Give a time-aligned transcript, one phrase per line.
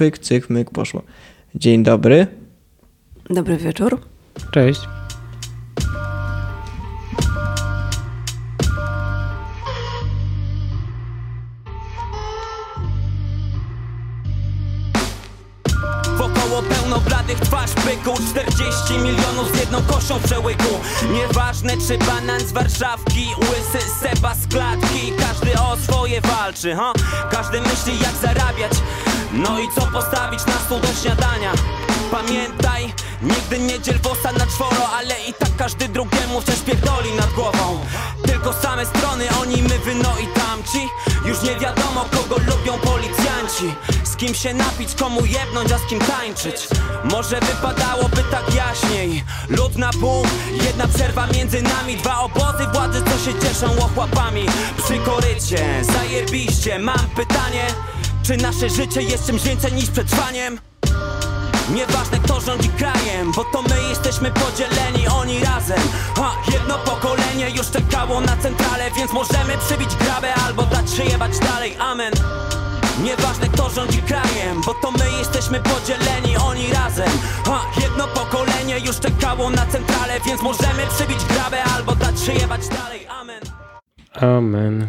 [0.00, 1.02] pyk, cyk, myk, poszło.
[1.54, 2.26] Dzień dobry.
[3.30, 4.00] Dobry wieczór.
[4.50, 4.80] Cześć.
[16.16, 20.80] Wokoło pełno bladych twarz pyku 40 milionów z jedną koszą w przełyku
[21.12, 26.92] Nieważne czy banan z Warszawki Łysy Seba z klatki Każdy o swoje walczy, ha?
[27.30, 28.72] Każdy myśli jak zarabiać
[29.32, 31.52] No i co postawić na stół do śniadania?
[32.10, 37.32] Pamiętaj, nigdy nie dziel wosa na czworo Ale i tak każdy drugiemu wciąż pierdoli nad
[37.32, 37.80] głową.
[38.26, 40.88] Tylko same strony, oni, my, wy, no i tamci.
[41.24, 43.74] Już nie wiadomo kogo lubią policjanci.
[44.04, 46.68] Z kim się napić, komu jebnąć, a z kim tańczyć.
[47.04, 49.24] Może wypadałoby tak jaśniej.
[49.48, 50.26] Lud na pół,
[50.64, 51.96] jedna przerwa między nami.
[51.96, 54.46] Dwa obozy władzy, co się cieszą ochłapami
[54.84, 57.66] Przy korycie, zajebiście, mam pytanie
[58.30, 60.58] Czy nasze życie jest czymś więcej niż przetrwaniem?
[61.74, 65.80] Nieważne kto rządzi krajem, bo to my jesteśmy podzieleni, oni razem
[66.16, 71.38] Ha, jedno pokolenie już czekało na centralę, więc możemy przybić grabę albo dać się jebać
[71.38, 72.12] dalej, amen
[73.02, 77.10] Nieważne kto rządzi krajem, bo to my jesteśmy podzieleni, oni razem
[77.46, 82.68] Ha, jedno pokolenie już czekało na centralę, więc możemy przybić grabę albo dać się jebać
[82.68, 83.40] dalej, amen
[84.14, 84.86] Amen.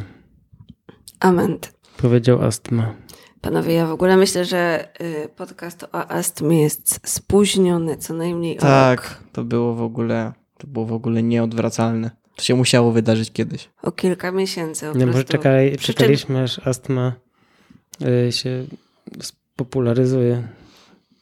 [1.19, 1.57] Amen.
[1.97, 2.93] Powiedział astma.
[3.41, 8.61] Panowie, ja w ogóle myślę, że y, podcast o astmie jest spóźniony co najmniej o
[8.61, 8.61] rok.
[8.61, 12.11] Tak, to było w ogóle, to było w ogóle nieodwracalne.
[12.35, 13.69] To się musiało wydarzyć kiedyś.
[13.83, 17.13] O kilka miesięcy po Nie, może czekali, czekaliśmy, aż astma
[18.27, 18.65] y, się
[19.21, 20.43] spopularyzuje.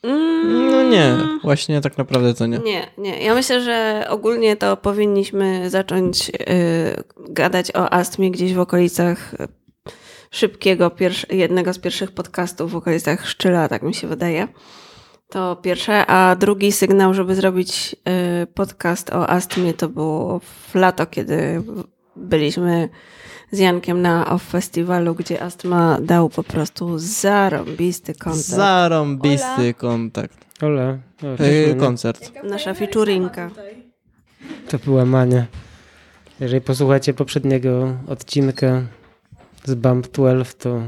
[0.03, 2.57] Mm, No nie, właśnie tak naprawdę to nie.
[2.57, 3.23] Nie, nie.
[3.23, 6.33] Ja myślę, że ogólnie to powinniśmy zacząć y,
[7.29, 9.35] gadać o astmie gdzieś w okolicach
[10.31, 10.91] szybkiego,
[11.29, 14.47] jednego z pierwszych podcastów w okolicach Szczyla, tak mi się wydaje.
[15.29, 17.95] To pierwsze, a drugi sygnał, żeby zrobić
[18.43, 21.63] y, podcast o astmie, to było w lato, kiedy
[22.15, 22.89] byliśmy
[23.51, 28.45] z Jankiem na OFF Festiwalu, gdzie astma dał po prostu zarąbisty koncert.
[28.45, 30.37] Zarąbisty kontakt.
[30.63, 31.81] Ola, o, Yy, cześć, Mania.
[31.85, 32.31] koncert.
[32.43, 33.49] Nasza featurinka.
[34.69, 35.45] to była Mania.
[36.39, 38.81] Jeżeli posłuchacie poprzedniego odcinka
[39.69, 40.81] z Bump 12, to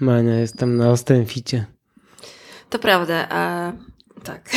[0.00, 1.64] Mania jest tam na Ostęficie.
[2.70, 3.72] To prawda, a
[4.24, 4.50] tak.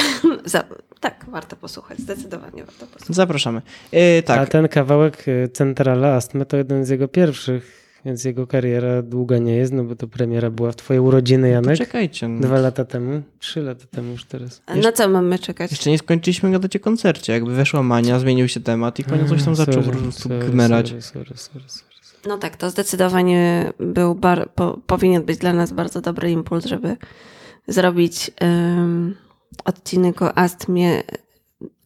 [0.99, 3.15] Tak, warto posłuchać, zdecydowanie warto posłuchać.
[3.15, 3.61] Zapraszamy.
[3.91, 7.71] Yy, A tak, ten kawałek y, Centrala Astmy to jeden z jego pierwszych,
[8.05, 11.77] więc jego kariera długa nie jest, no bo to premiera była w twoje urodziny, Janek.
[11.77, 12.27] czekajcie.
[12.27, 12.41] no.
[12.41, 14.61] Dwa lata temu, trzy lata temu już teraz.
[14.65, 15.71] A na co mamy czekać?
[15.71, 17.33] Jeszcze nie skończyliśmy gadać o koncercie.
[17.33, 20.39] Jakby weszła mania, zmienił się temat i koniec coś tam zaczął po Sorry, prostu sorry,
[20.49, 20.87] gmerać.
[20.87, 21.92] Sorry, sorry, sorry, sorry.
[22.25, 26.97] No tak, to zdecydowanie był bar, po, powinien być dla nas bardzo dobry impuls, żeby
[27.67, 29.15] zrobić em,
[29.65, 31.03] odcinek o astmie,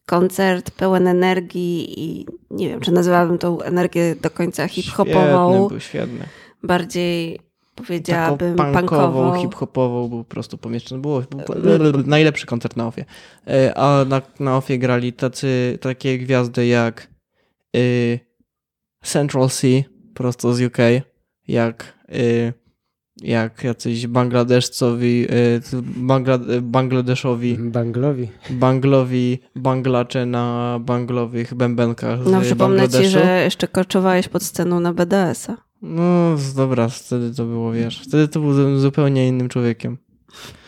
[0.06, 5.80] koncert pełen energii i nie wiem, czy nazywałabym tą energię do końca hip-hopową, Świetny był,
[5.80, 6.26] świetny.
[6.62, 9.40] bardziej Taką powiedziałabym punkową, punkową.
[9.42, 11.00] hip-hopową był po prostu pomieszczony.
[11.02, 11.22] Było,
[11.78, 13.04] był najlepszy koncert na ofie.
[13.46, 17.08] E, A na, na ofie grali tacy, takie gwiazdy jak
[17.76, 18.20] y,
[19.02, 19.66] Central C,
[20.14, 20.78] prosto z UK,
[21.48, 22.52] jak, y,
[23.22, 28.28] jak jacyś Bangladeszcowi, y, Bangla, Bangladeszowi, Banglowi.
[28.50, 35.56] Banglowi, Banglacze na banglowych bębenkach No przypomnę ci, że jeszcze koczowałeś pod sceną na BDS-a.
[35.82, 39.98] No dobra, wtedy to było, wiesz, wtedy to był zupełnie innym człowiekiem.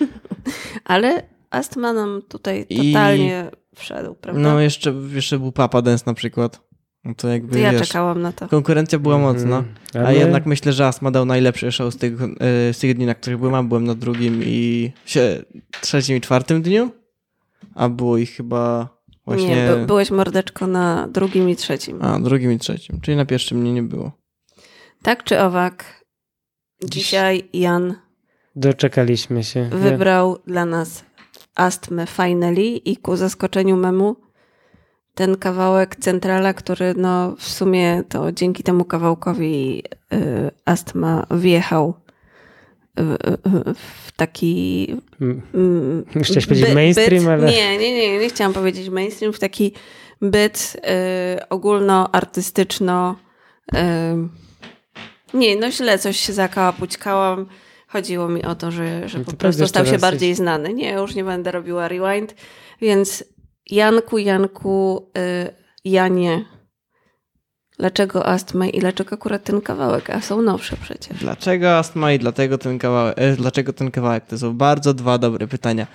[0.84, 4.40] Ale astma nam tutaj I- totalnie wszedł, prawda?
[4.40, 6.69] No jeszcze, jeszcze był Papa Dance na przykład.
[7.04, 8.48] No to jakby, to ja wiesz, czekałam na to.
[8.48, 9.58] konkurencja była mocna.
[9.58, 9.74] Mhm.
[9.94, 12.26] A Ale jednak myślę, że Asma dał najlepszy show z tych, e,
[12.72, 13.54] z tych dni, na których byłem.
[13.54, 15.42] A byłem na drugim i się,
[15.80, 16.90] trzecim i czwartym dniu.
[17.74, 18.88] A było ich chyba
[19.26, 19.48] właśnie...
[19.48, 22.02] Nie, by, byłeś mordeczko na drugim i trzecim.
[22.02, 23.00] A, drugim i trzecim.
[23.00, 24.12] Czyli na pierwszym mnie nie było.
[25.02, 26.04] Tak czy owak,
[26.84, 27.94] dzisiaj Jan
[28.56, 29.68] Doczekaliśmy się.
[29.72, 31.04] wybrał dla nas
[31.54, 34.16] astmę finally i ku zaskoczeniu memu
[35.20, 39.82] ten kawałek centrala, który no w sumie to dzięki temu kawałkowi
[40.12, 41.94] y, astma wjechał
[42.96, 43.16] w,
[44.06, 44.86] w taki
[45.20, 49.32] Mm, mm, Chciałeś powiedzieć by- mainstream, byt, ale- Nie, nie, nie, nie chciałam powiedzieć mainstream,
[49.32, 49.72] w taki
[50.22, 50.76] byt
[51.36, 53.16] y, ogólnoartystyczno
[53.74, 53.78] y,
[55.34, 57.46] nie, no źle coś się zakałapućkałam.
[57.88, 60.74] Chodziło mi o to, że, że No po prostu stał się bardziej znany.
[60.74, 62.34] Nie, już nie będę robiła rewind.
[62.80, 63.24] Więc
[63.66, 65.54] Janku, Janku, y,
[65.84, 66.44] Janie,
[67.80, 71.18] Dlaczego astma i dlaczego akurat ten kawałek, a są nowsze przecież.
[71.18, 73.14] Dlaczego astma i dlatego ten kawałek?
[73.18, 74.26] E, dlaczego ten kawałek?
[74.26, 75.86] To są bardzo dwa dobre pytania.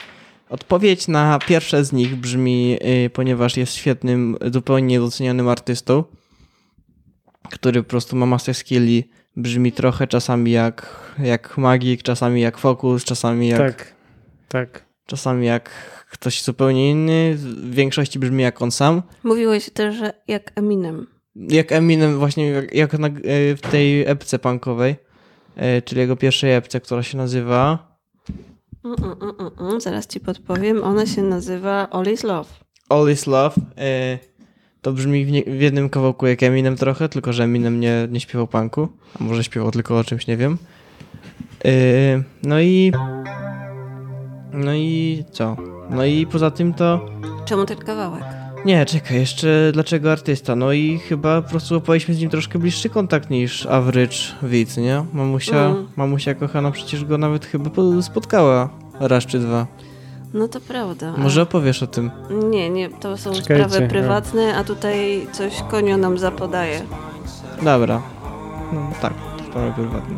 [0.49, 6.03] Odpowiedź na pierwsze z nich brzmi, y, ponieważ jest świetnym, zupełnie niedocenionym artystą,
[7.51, 13.03] który po prostu ma masę skilli, brzmi trochę czasami jak, jak magik, czasami jak fokus,
[13.03, 13.93] czasami jak, Tak,
[14.47, 14.85] tak.
[15.05, 15.69] czasami jak
[16.15, 19.01] ktoś zupełnie inny, w większości brzmi jak on sam.
[19.23, 21.07] Mówiłeś też, że jak Eminem.
[21.35, 23.11] Jak Eminem właśnie, jak, jak na, y,
[23.55, 24.95] w tej epce punkowej,
[25.57, 27.95] y, czyli jego pierwszej epce, która się nazywa
[28.85, 29.81] Mm, mm, mm, mm, mm.
[29.81, 30.83] Zaraz ci podpowiem.
[30.83, 32.49] Ona się nazywa All is Love.
[32.89, 33.55] All is Love.
[33.57, 34.19] y,
[34.81, 38.19] To brzmi w, nie, w jednym kawałku jak Eminem trochę, tylko że Eminem nie, nie
[38.19, 38.87] śpiewał punku,
[39.19, 40.57] a może śpiewał tylko o czymś, nie wiem.
[42.43, 42.91] No i...
[44.53, 45.74] No i co?
[45.89, 46.99] No i poza tym to...
[47.45, 48.23] Czemu ten kawałek?
[48.65, 50.55] Nie, czekaj, jeszcze dlaczego artysta?
[50.55, 55.05] No i chyba po prostu opowaliśmy z nim troszkę bliższy kontakt niż average widz, nie?
[55.13, 55.87] Mamusia, Mm.
[55.95, 59.67] mamusia kochana przecież go nawet chyba po- spotkała raz czy dwa.
[60.33, 61.13] No to prawda.
[61.17, 62.11] Może opowiesz o tym?
[62.49, 63.87] Nie, nie, to są Czekajcie, sprawy no.
[63.89, 66.81] prywatne, a tutaj coś konio nam zapodaje.
[67.63, 68.01] Dobra.
[68.73, 69.13] No, tak,
[69.49, 70.15] sprawy prywatne.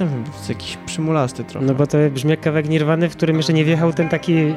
[0.00, 1.66] Dawaj następny, bo to jest jakiś przymulasty trochę.
[1.66, 4.36] No bo to brzmi jak kawałek Nirwany, w którym jeszcze nie wjechał ten taki...
[4.38, 4.54] E,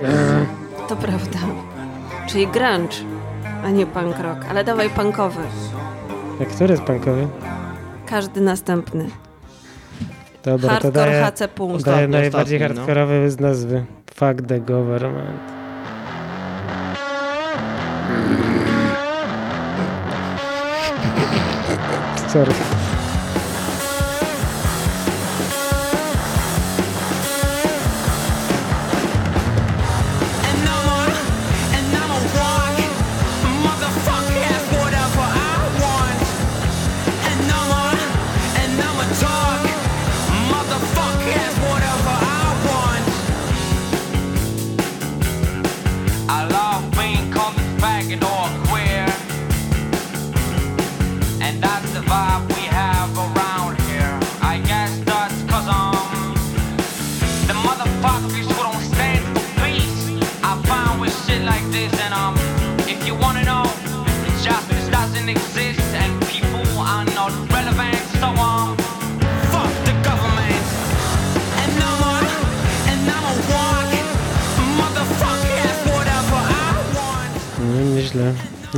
[0.90, 1.40] To prawda.
[2.28, 2.96] Czyli grunge,
[3.64, 4.46] a nie punk rock.
[4.50, 5.42] Ale dawaj punkowy.
[6.40, 7.28] a który jest punkowy?
[8.06, 9.10] Każdy następny.
[10.44, 11.76] Dobra, to Hardcore daję, HC Punk.
[11.76, 12.86] Ostatni, daję najbardziej ostatni, no.
[12.86, 13.86] hardkorowy z nazwy.
[14.16, 15.40] Fuck the government.
[22.28, 22.83] Sorry.
[41.26, 41.63] Motherfucker,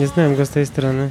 [0.05, 1.09] Nie znałem go z tej strony.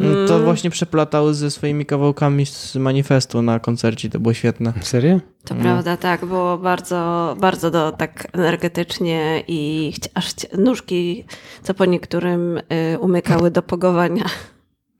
[0.00, 4.72] No To właśnie przeplatał ze swoimi kawałkami z manifestu na koncercie, to było świetne.
[4.80, 5.20] Serio?
[5.44, 5.60] To No.
[5.62, 6.24] prawda, tak.
[6.26, 11.24] Było bardzo, bardzo do, tak energetycznie i chci- aż chci- nóżki,
[11.62, 14.24] co po niektórym y, umykały do pogowania.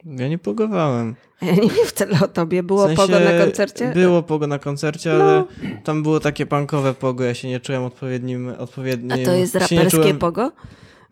[0.04, 1.14] Ja nie pogowałem.
[1.42, 2.62] Ja nie wiem wcale o tobie.
[2.62, 3.92] Było W sensie pogo na koncercie?
[3.94, 5.24] Było pogo na koncercie, No.
[5.24, 5.44] ale
[5.84, 8.48] tam było takie punkowe pogo, ja się nie czułem odpowiednim...
[8.58, 10.52] odpowiednim A to jest raperskie czułem- pogo?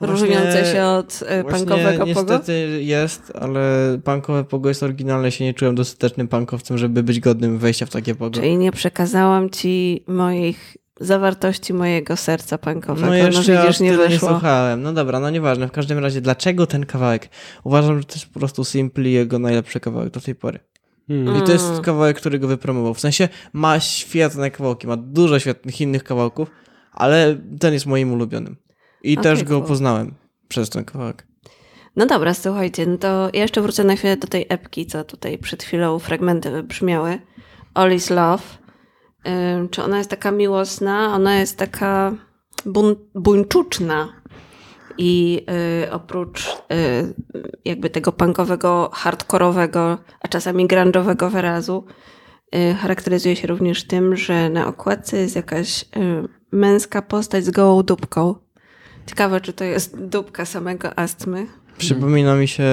[0.01, 2.33] Różniące się od y, punkowego pogo?
[2.33, 3.61] niestety jest, ale
[4.05, 8.15] punkowe pogo jest oryginalne, się nie czułem dostatecznym punkowcem, żeby być godnym wejścia w takie
[8.15, 8.41] pogo.
[8.41, 13.07] Czyli nie przekazałam ci moich zawartości mojego serca punkowego.
[13.07, 14.29] No No, jeszcze widzisz, aż nie tyle nie wyszło.
[14.29, 14.83] słuchałem.
[14.83, 15.69] No dobra, no nieważne.
[15.69, 17.29] W każdym razie, dlaczego ten kawałek?
[17.65, 20.59] Uważam, że to jest po prostu Simply jego najlepszy kawałek do tej pory.
[21.09, 21.37] Hmm.
[21.39, 22.95] I to jest kawałek, który go wypromował.
[22.95, 26.51] W sensie ma świetne kawałki, ma dużo świetnych innych kawałków,
[26.93, 28.57] ale ten jest moim ulubionym.
[29.03, 29.69] I Okej, też go cool.
[29.69, 30.15] poznałem
[30.49, 31.27] przez ten kawałek.
[31.97, 35.39] No dobra, słuchajcie, no to ja jeszcze wrócę na chwilę do tej epki, co tutaj
[35.39, 37.19] przed chwilą fragmenty wybrzmiały.
[37.75, 38.43] All is Love.
[39.71, 41.15] Czy ona jest taka miłosna?
[41.15, 42.13] Ona jest taka
[42.67, 44.09] bun- buńczuczna.
[44.99, 45.45] I
[45.85, 47.15] y, oprócz y,
[47.65, 51.85] jakby tego punkowego, hardkorowego, a czasami grunge'owego wyrazu,
[52.55, 55.87] y, charakteryzuje się również tym, że na okładce jest jakaś y,
[56.53, 58.35] męska postać z gołą dupką.
[59.09, 61.47] Ciekawe, czy to jest dupka samego astmy.
[61.79, 62.65] Przypomina mi się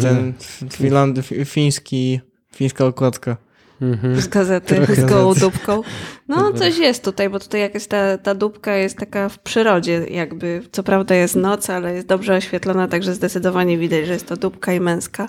[0.00, 0.32] ten
[0.72, 2.20] Finland, fi- fiński
[2.54, 3.36] Fińska okładka.
[3.82, 4.20] Mhm.
[4.20, 5.40] z gazety Trochę z gołą racji.
[5.40, 5.82] dupką.
[6.28, 10.62] No, coś jest tutaj, bo tutaj jakaś ta, ta dupka jest taka w przyrodzie jakby.
[10.72, 14.72] Co prawda jest noc, ale jest dobrze oświetlona, także zdecydowanie widać, że jest to dupka
[14.72, 15.28] i męska.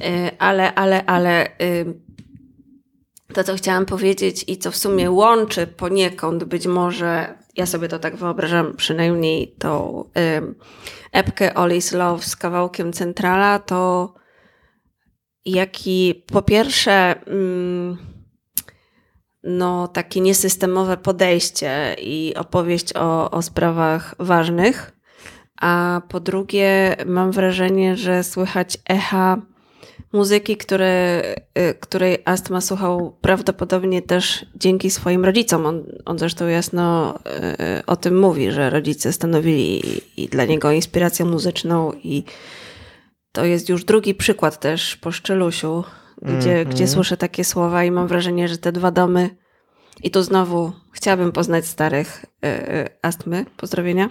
[0.00, 0.04] Y,
[0.38, 1.48] Ale, ale, ale
[3.34, 7.98] to, co chciałam powiedzieć i co w sumie łączy poniekąd być może, ja sobie to
[7.98, 10.54] tak wyobrażam, przynajmniej tą y,
[11.12, 14.14] epkę All is Love z kawałkiem Centrala, to
[15.44, 17.96] jaki po pierwsze mm,
[19.42, 24.92] no takie niesystemowe podejście i opowieść o, o sprawach ważnych,
[25.60, 29.38] a po drugie mam wrażenie, że słychać echa
[30.12, 31.22] muzyki, które,
[31.58, 35.66] y, której Astma słuchał prawdopodobnie też dzięki swoim rodzicom.
[35.66, 37.14] On, on zresztą jasno
[37.78, 39.82] y, o tym mówi, że rodzice stanowili
[40.16, 42.24] i dla niego inspirację muzyczną i
[43.32, 45.84] to jest już drugi przykład też po Szczelusiu,
[46.22, 46.68] gdzie, Mhm.
[46.68, 49.30] gdzie słyszę takie słowa i mam wrażenie, że te dwa domy
[50.02, 53.44] i tu znowu chciałabym poznać starych y, y, astmy.
[53.56, 54.10] Pozdrowienia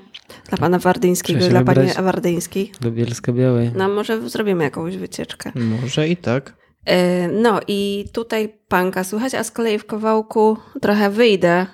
[0.49, 1.89] dla pana Wardyńskiego i dla pani.
[1.93, 2.71] Wardyńskiej.
[2.81, 3.71] Do Bielska Białej.
[3.75, 5.51] No może zrobimy jakąś wycieczkę.
[5.81, 6.53] Może i tak.
[6.89, 6.93] Y,
[7.41, 11.65] No i tutaj panka słychać, a z kolei w kawałku trochę wyjdę,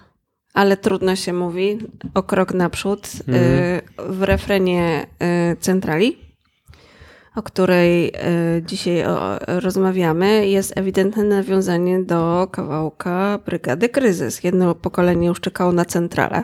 [0.53, 1.77] ale trudno się mówi,
[2.13, 3.07] o krok naprzód.
[3.07, 3.81] y, Mhm.
[4.17, 5.07] W refrenie
[5.53, 6.17] y, centrali,
[7.35, 9.03] o której y, dzisiaj
[9.47, 14.43] rozmawiamy, jest ewidentne nawiązanie do kawałka Brygady Kryzys.
[14.43, 16.43] Jedno pokolenie już czekało na centralę.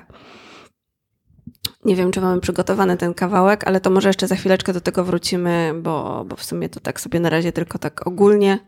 [1.86, 5.04] Nie wiem, czy mamy przygotowany ten kawałek, ale to może jeszcze za chwileczkę do tego
[5.04, 8.60] wrócimy, bo, bo w sumie to tak sobie na razie tylko tak ogólnie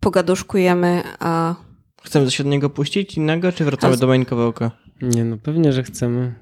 [0.00, 1.54] pogaduszkujemy, a
[2.02, 4.70] Chcemy coś od niego puścić innego, czy wracamy A z- do main kawałka?
[5.02, 6.34] Nie no, pewnie, że chcemy.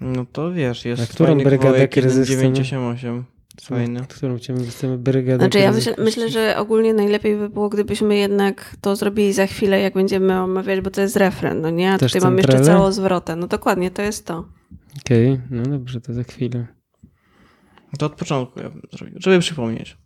[0.00, 3.24] No to wiesz, jest A którą brygadę kryzys 1988.
[3.60, 4.00] Fajny.
[4.08, 5.38] Którą chcemy, chcemy brygadę.
[5.38, 9.80] Znaczy ja myślę, myślę, że ogólnie najlepiej by było, gdybyśmy jednak to zrobili za chwilę,
[9.80, 11.92] jak będziemy omawiać, bo to jest refren, no nie?
[11.92, 13.36] A Też tutaj mamy jeszcze całą zwrotę.
[13.36, 14.44] No dokładnie, to jest to.
[15.00, 16.66] Okej, no dobrze, to za chwilę.
[17.98, 19.96] To od początku ja bym zrobił, żeby przypomnieć.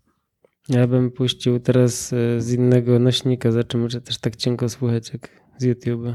[0.68, 5.12] Ja bym puścił teraz e, z innego nośnika, za czym może też tak cienko słuchać
[5.12, 6.14] jak z YouTube'a.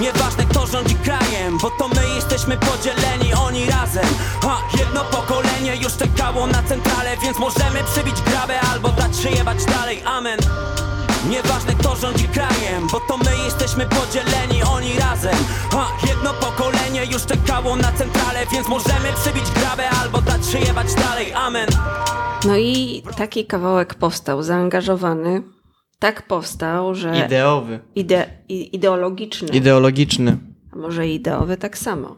[0.00, 3.55] Nieważne kto rządzi krajem, bo to my jesteśmy podzieleni, oni
[5.66, 10.38] pokolenie już czekało na centralę, więc możemy przybić grabę albo dać się jebać dalej, amen
[11.30, 15.34] Nieważne kto rządzi krajem, bo to my jesteśmy podzieleni, oni razem
[15.72, 20.94] Ha, jedno pokolenie już czekało na centralę, więc możemy przybić grabę albo dać się jebać
[20.94, 21.68] dalej, amen
[22.46, 25.42] No i taki kawałek powstał, zaangażowany.
[25.98, 27.80] Tak powstał, że Ideowy.
[27.94, 30.36] ide, ideologiczny, Ideologiczny.
[30.72, 32.16] a może ideowy tak samo.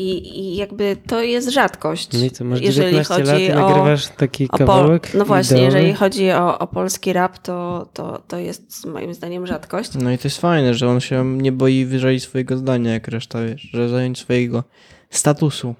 [0.00, 2.08] I, I jakby to jest rzadkość.
[2.12, 5.14] No i co, masz jeżeli 19 lat chodzi i o, nagrywasz taki o kawałek?
[5.14, 5.76] No właśnie, ideowy?
[5.76, 9.90] jeżeli chodzi o, o polski rap, to, to, to jest moim zdaniem rzadkość.
[9.94, 13.42] No i to jest fajne, że on się nie boi wyrazić swojego zdania jak reszta,
[13.42, 14.64] wiesz, że zająć swojego
[15.10, 15.74] statusu.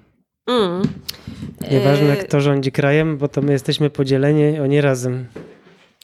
[0.47, 0.81] Mm.
[1.71, 5.25] Nieważne E, kto rządzi krajem, bo to my jesteśmy podzieleni, oni razem.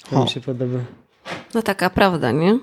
[0.09, 0.79] To mi się podoba.
[1.53, 2.59] No taka prawda, nie?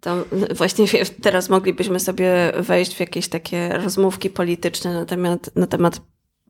[0.00, 0.24] To
[0.56, 0.86] właśnie
[1.22, 6.00] teraz moglibyśmy sobie wejść w jakieś takie rozmówki polityczne na temat, na temat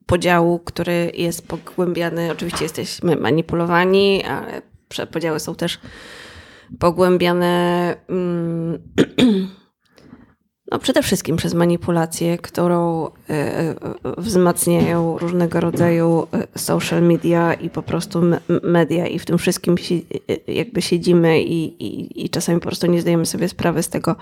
[0.07, 2.33] podziału, który jest pogłębiany.
[2.33, 4.63] Oczywiście jesteśmy manipulowani, ale
[5.13, 5.79] podziały są też
[6.79, 8.79] pogłębiane mm,
[10.71, 13.75] no przede wszystkim przez manipulację, którą e, e,
[14.19, 19.75] wzmacniają różnego rodzaju e, social media i po prostu me- media i w tym wszystkim
[20.49, 24.17] e, jakby siedzimy i, i, i czasami po prostu nie zdajemy sobie sprawy z tego,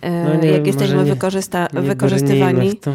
[0.00, 2.70] e, No nie, jak jesteśmy nie- wykorzysta- Nie wykorzystywani.
[2.70, 2.92] w to.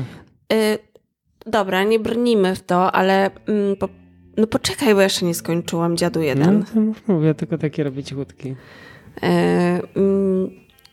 [1.46, 3.90] Dobra, nie brnijmy w to, ale mm, po,
[4.38, 6.60] no poczekaj, bo jeszcze nie skończyłam dziadu jeden.
[6.60, 8.56] No, to mów, mówię, tylko takie robić cichutki.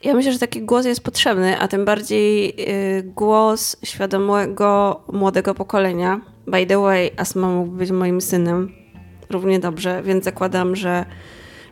[0.05, 2.55] Ja myślę, że taki głos jest potrzebny, a tym bardziej
[2.99, 6.21] y, głos świadomego młodego pokolenia.
[6.47, 8.73] By the way, Asma mógł być moim synem
[9.31, 11.05] równie dobrze, więc zakładam, że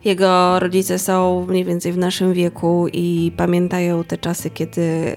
[0.05, 5.15] jego rodzice są mniej więcej w naszym wieku i pamiętają te czasy, kiedy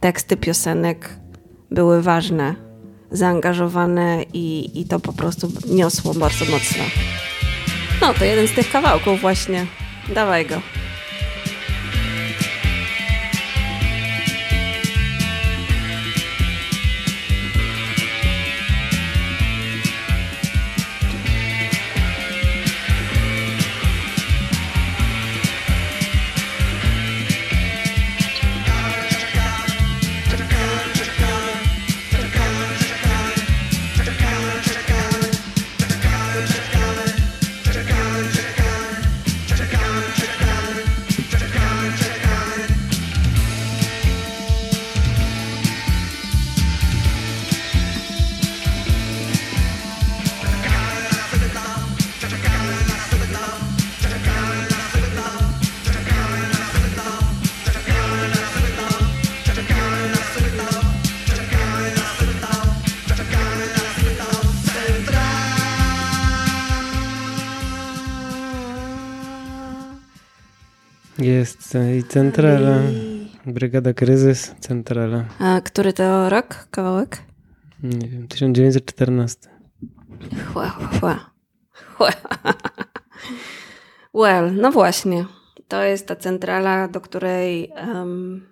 [0.00, 1.10] teksty piosenek
[1.70, 2.54] były ważne,
[3.10, 6.84] zaangażowane i, i to po prostu niosło bardzo mocno.
[8.00, 9.66] No, to jeden z tych kawałków właśnie.
[10.14, 10.60] Dawaj go.
[71.20, 72.78] Jest e, i centrala,
[73.46, 75.24] brygada kryzys, centrala.
[75.38, 77.22] A który to rok, kawałek?
[77.82, 79.48] Nie wiem, 1914.
[80.52, 80.68] Chła,
[81.00, 81.30] chła.
[84.14, 85.24] Well, no właśnie.
[85.68, 88.46] To jest ta centrala, do której um,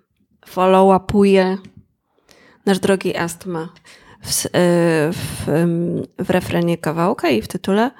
[0.47, 1.57] follow-upuje
[2.65, 3.69] nasz drogi Astma
[4.23, 4.49] w, y,
[5.11, 7.91] w, em, w refrenie kawałka i w tytule.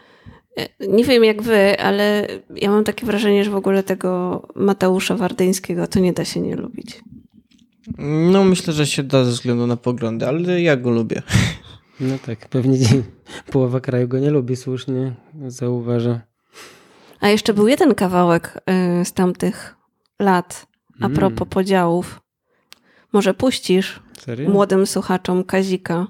[0.89, 5.87] Nie wiem jak wy, ale ja mam takie wrażenie, że w ogóle tego Mateusza Wardyńskiego
[5.87, 7.01] to nie da się nie lubić.
[8.31, 11.21] No myślę, że się da ze względu na poglądy, ale ja go lubię.
[12.01, 12.77] No tak, pewnie
[13.51, 15.13] połowa kraju go nie lubi, słusznie
[15.47, 16.21] zauważa.
[17.19, 18.61] A jeszcze był jeden kawałek
[19.01, 19.75] y, z tamtych
[20.19, 20.67] lat
[21.01, 21.17] a Mm.
[21.17, 22.21] propos podziałów.
[23.13, 24.49] Może puścisz Serio?
[24.49, 26.07] młodym słuchaczom Kazika.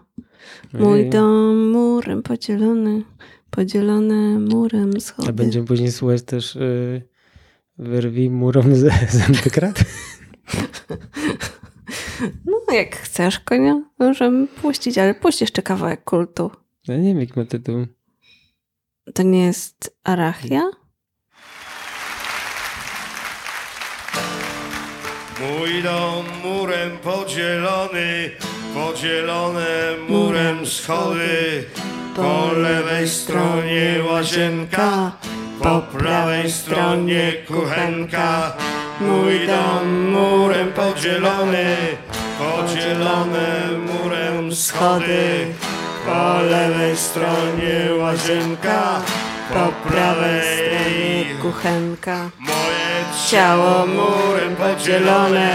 [0.74, 3.04] Mój dom murem podzielony,
[3.50, 5.30] podzielony murem schody.
[5.30, 7.02] A będziemy później słuchać też y,
[7.78, 9.80] wyrwij murom z, zęby krat?
[12.46, 16.52] No jak chcesz, konia, możemy puścić, ale puść jeszcze kawałek kultu.
[16.88, 17.86] Ja nie wiem, jak ma tytuł.
[19.14, 20.62] To nie jest Arachia?
[25.42, 28.32] Mój dom murem podzielony,
[28.74, 29.68] podzielone
[30.10, 31.64] murem schody.
[32.22, 35.12] Po lewej stronie łazienka,
[35.64, 38.54] po prawej stronie kuchenka.
[39.02, 41.76] Mój dom murem podzielony,
[42.40, 43.48] podzielone
[43.88, 45.48] murem schody.
[46.06, 49.02] Po lewej stronie łazienka,
[49.54, 52.30] po prawej kuchenka.
[52.40, 52.90] Moje
[53.30, 55.50] ciało murem podzielone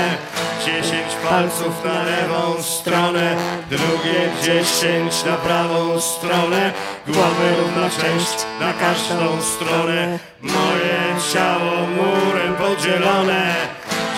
[1.30, 3.36] palców na lewą stronę
[3.70, 6.72] Drugie dziesięć na prawą stronę
[7.06, 11.00] Głowy równa część na każdą stronę Moje
[11.32, 13.54] ciało murem podzielone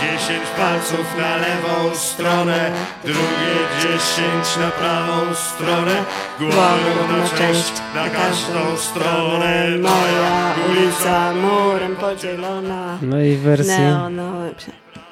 [0.01, 2.71] Dziesięć palców na lewą stronę
[3.05, 6.05] Drugie dziesięć na prawą stronę
[6.39, 12.99] Głowy równa część na każdą stronę Moja ulica murem podzielona.
[13.03, 14.55] No i w wersji Neonowe,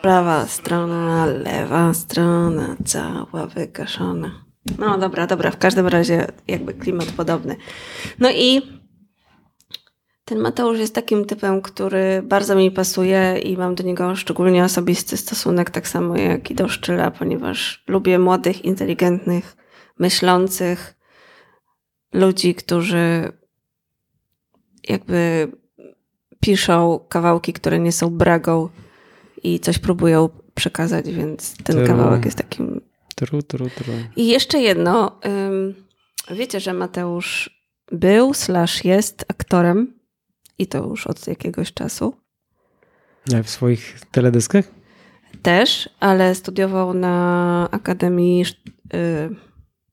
[0.05, 4.45] prawa strona, lewa strona, cała wygaszona.
[4.79, 7.57] No dobra, dobra, w każdym razie jakby klimat podobny.
[8.19, 8.63] No i
[10.25, 15.17] ten Mateusz jest takim typem, który bardzo mi pasuje i mam do niego szczególnie osobisty
[15.17, 19.57] stosunek, tak samo jak i do Szczyla, ponieważ lubię młodych, inteligentnych,
[19.99, 20.95] myślących
[22.13, 23.33] ludzi, którzy
[24.89, 25.53] jakby
[26.41, 28.69] piszą kawałki, które nie są bragą
[29.45, 31.87] i coś próbują przekazać, więc ten Tru.
[31.87, 32.81] kawałek jest takim.
[33.15, 33.93] tru, tru, tru.
[34.17, 35.21] I jeszcze jedno.
[36.31, 39.99] Wiecie, że Mateusz był slash jest aktorem
[40.59, 42.15] i to już od jakiegoś czasu.
[43.39, 44.65] A w swoich teledyskach?
[45.43, 48.45] Też, ale studiował na Akademii.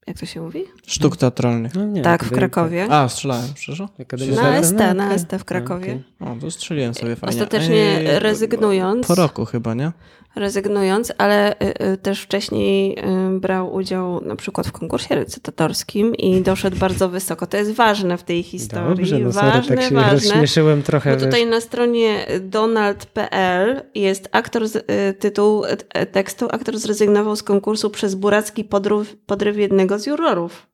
[0.07, 0.63] Jak to się mówi?
[0.87, 1.75] Sztuk teatralnych.
[1.75, 2.87] No nie, tak, w Krakowie.
[2.89, 3.87] A, strzelałem, przepraszam.
[4.35, 4.63] Na?
[4.63, 5.19] ST, na Okej.
[5.19, 5.99] ST w Krakowie.
[6.19, 6.33] Okej.
[6.37, 7.35] O, to strzeliłem sobie fajnie.
[7.35, 9.07] Ostatecznie Ej, rezygnując.
[9.07, 9.91] Po roku chyba, nie?
[10.36, 16.41] Rezygnując, ale y, y, też wcześniej y, brał udział na przykład w konkursie recytatorskim i
[16.41, 17.48] doszedł bardzo wysoko.
[17.48, 18.96] To jest ważne w tej historii.
[18.96, 20.13] Dobrze, no sorry, ważne, tak się ważne.
[20.13, 21.15] rozśmieszyłem trochę.
[21.15, 21.50] Bo tutaj wiesz.
[21.50, 24.86] na stronie donald.pl jest aktor, z,
[25.20, 25.63] tytuł
[26.12, 30.67] tekstu, aktor zrezygnował z konkursu przez buracki podryw, podryw jednego z jurorów.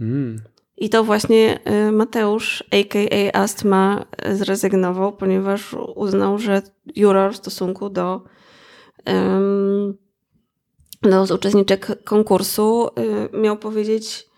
[0.00, 0.40] Mm.
[0.76, 1.58] I to właśnie
[1.92, 3.38] Mateusz, a.k.a.
[3.38, 6.62] Astma, zrezygnował, ponieważ uznał, że
[6.96, 8.24] juror w stosunku do,
[9.08, 9.98] ym,
[11.02, 14.30] do uczestniczek konkursu y, miał powiedzieć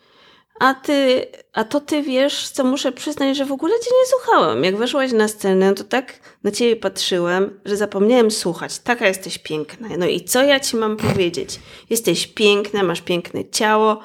[0.63, 4.65] a ty, a to ty wiesz, co muszę przyznać, że w ogóle cię nie słuchałem.
[4.65, 8.79] Jak weszłaś na scenę, to tak na ciebie patrzyłem, że zapomniałem słuchać.
[8.79, 9.89] Taka jesteś piękna.
[9.99, 11.61] No i co ja ci mam powiedzieć?
[11.91, 14.01] Jesteś piękna, masz piękne ciało,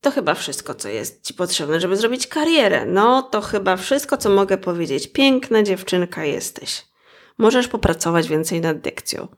[0.00, 2.86] to chyba wszystko, co jest ci potrzebne, żeby zrobić karierę.
[2.86, 5.12] No, to chyba wszystko, co mogę powiedzieć.
[5.12, 6.86] Piękna dziewczynka jesteś.
[7.38, 9.28] Możesz popracować więcej nad dykcją.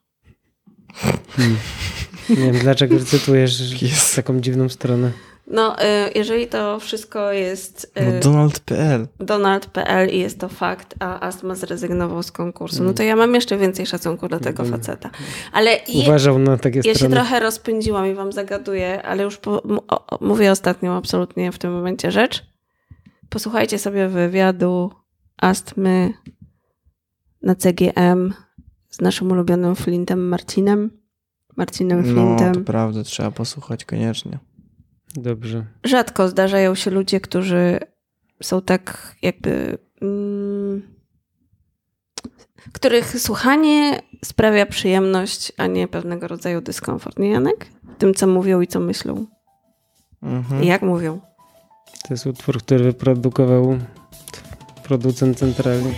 [2.28, 4.16] Nie wiem, dlaczego cytujesz Jest.
[4.16, 5.10] taką dziwną stronę.
[5.46, 9.08] No, y, jeżeli to wszystko jest y, No Donald.pl.
[9.20, 13.56] Donald.pl i jest to fakt, a Astma zrezygnował z konkursu, no to ja mam jeszcze
[13.56, 15.10] więcej szacunku dla tego faceta.
[15.52, 17.14] Ale je, Uważał na takie ja się strony.
[17.16, 22.10] trochę rozpędziłam i wam zagaduję, ale już po, o- mówię ostatnią absolutnie w tym momencie
[22.10, 22.42] rzecz.
[23.28, 24.90] Posłuchajcie sobie wywiadu
[25.36, 26.12] Astmy
[27.42, 28.34] na CGM
[28.90, 30.90] z naszym ulubionym Flintem Marcinem.
[31.56, 32.54] Marcinem No, Flintem.
[32.54, 34.38] to prawda, trzeba posłuchać koniecznie.
[35.16, 35.66] Dobrze.
[35.84, 37.78] rzadko zdarzają się ludzie, którzy
[38.42, 39.78] są tak jakby.
[40.02, 40.82] Mm,
[42.72, 47.18] których słuchanie sprawia przyjemność, a nie pewnego rodzaju dyskomfort.
[47.18, 47.66] Nie, Janek?
[47.98, 49.26] Tym, co mówią i co myślą.
[50.22, 50.62] Mhm.
[50.62, 51.20] I jak mówią.
[52.08, 53.78] To jest utwór, który wyprodukował
[54.82, 55.94] producent centralny.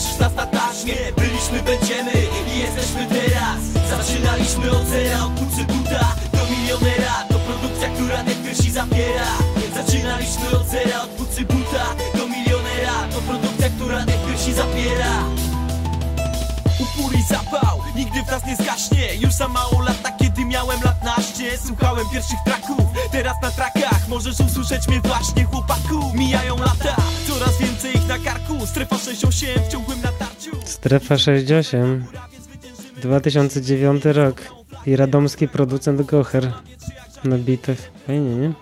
[0.00, 0.18] Słyszysz
[0.52, 0.84] nas
[1.16, 2.12] Byliśmy, będziemy
[2.54, 3.60] i jesteśmy teraz.
[3.90, 9.26] Zaczynaliśmy od zera, od bucy buta Do milionera, to produkcja, która te piersi zapiera
[9.74, 11.84] Zaczynaliśmy od zera, od bucy buta
[12.14, 15.24] Do milionera, to produkcja, która te piersi zapiera
[16.80, 17.22] Upór i
[18.20, 22.38] nigdy w nas nie zgaśnie Już za mało lata, kiedy miałem lat naście Słuchałem pierwszych
[22.44, 28.18] traków, teraz na trakach Możesz usłyszeć mnie właśnie chłopaku Mijają lata, coraz więcej ich na
[28.18, 32.04] karku Strefa 68 w ciągłym natarciu Strefa 68.
[33.02, 34.42] 2009 rok.
[34.86, 36.52] I radomski producent Gocher
[37.24, 37.76] na bitach.
[38.06, 38.52] Fajnie, nie?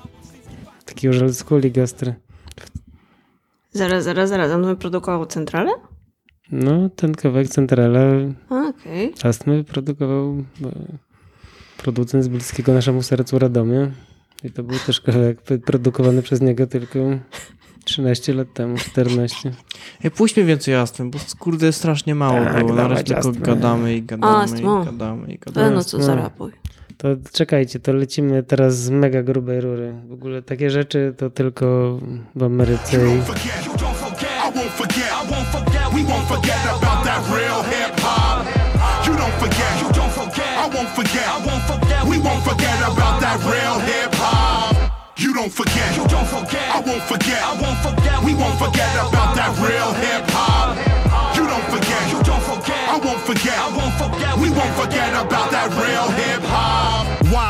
[0.85, 2.14] Taki już old school gastry.
[3.73, 4.53] Zaraz, zaraz, zaraz.
[4.53, 5.71] On wyprodukował centralę?
[6.52, 8.00] No, ten kawałek centrala
[8.50, 9.14] Okej.
[9.22, 10.98] astmy wyprodukował e,
[11.78, 13.90] producent z bliskiego naszemu sercu Radomia.
[14.44, 16.98] I to był też kawałek produkowany przez niego tylko
[17.84, 19.52] 13 lat temu, 14.
[20.04, 22.74] Ej, puśćmy więcej astmy, bo kurde strasznie mało Tak, było.
[22.74, 24.82] Na razie tylko gadamy i gadamy Astmo.
[24.82, 25.76] i gadamy i gadamy.
[25.76, 26.04] No co no.
[26.04, 26.52] za rapuj.
[26.96, 29.94] To czekajcie, to lecimy teraz z mega grubej rury.
[30.08, 31.98] W ogóle takie rzeczy to tylko
[32.34, 33.20] w Ameryce i
[36.48, 38.40] forget about that real hip hop.
[39.04, 42.78] You don't forget, you don't forget, I won't forget, I won't forget, we won't forget
[42.88, 44.72] about that real hip hop.
[45.18, 48.92] You don't forget, you don't forget, I won't forget, I won't forget, we won't forget
[48.96, 50.72] about that real hip hop.
[51.37, 55.12] You don't forget, you don't forget, I won't forget, I won't forget, we won't forget
[55.12, 56.88] about that real hip hop.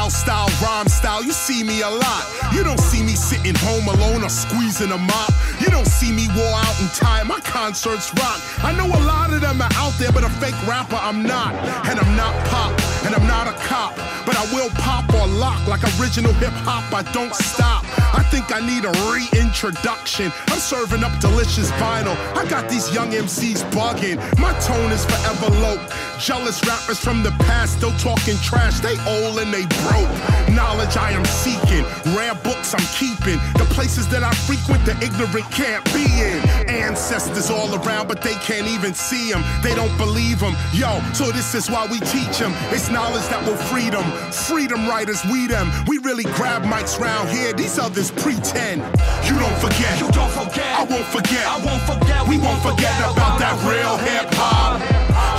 [0.09, 2.25] Wild style, rhyme style, you see me a lot.
[2.55, 5.31] You don't see me sitting home alone or squeezing a mop.
[5.61, 7.29] You don't see me wore out and tired.
[7.29, 8.41] My concerts rock.
[8.65, 11.53] I know a lot of them are out there, but a fake rapper I'm not.
[11.85, 12.73] And I'm not pop,
[13.05, 13.97] and I'm not a cop.
[14.25, 16.89] But I will pop or lock like original hip hop.
[16.91, 17.85] I don't stop.
[18.15, 20.33] I think I need a reintroduction.
[20.49, 22.17] I'm serving up delicious vinyl.
[22.37, 24.17] I got these young MCs bugging.
[24.39, 25.79] My tone is forever low.
[26.19, 28.81] Jealous rappers from the past still talking trash.
[28.81, 30.11] They old and they broke.
[30.51, 31.85] Knowledge I am seeking.
[32.17, 33.39] Rare books I'm keeping.
[33.55, 36.39] The places that I frequent, the ignorant can't be in.
[36.69, 39.45] Ancestors all around, but they can't even see them.
[39.63, 40.57] They don't believe them.
[40.73, 42.53] Yo, so this is why we teach them.
[42.75, 44.05] It's knowledge that will free them.
[44.33, 45.71] Freedom writers, we them.
[45.87, 47.53] We really grab mics round here.
[47.53, 48.79] These pretend.
[49.27, 49.99] You don't forget.
[49.99, 50.71] You don't forget.
[50.79, 51.43] I won't forget.
[51.43, 52.23] I won't forget.
[52.31, 54.79] We won't forget about that real hip hop.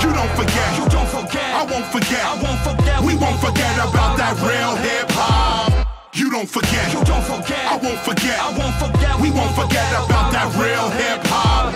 [0.04, 0.68] You don't forget.
[0.76, 1.56] You don't forget.
[1.56, 2.20] I won't forget.
[2.20, 3.00] I won't forget.
[3.00, 5.72] We won't forget about that real hip hop.
[6.12, 6.92] You don't forget.
[6.92, 7.64] You don't forget.
[7.64, 8.36] I won't forget.
[8.36, 9.14] I won't forget.
[9.16, 11.72] We won't forget about that real hip hop.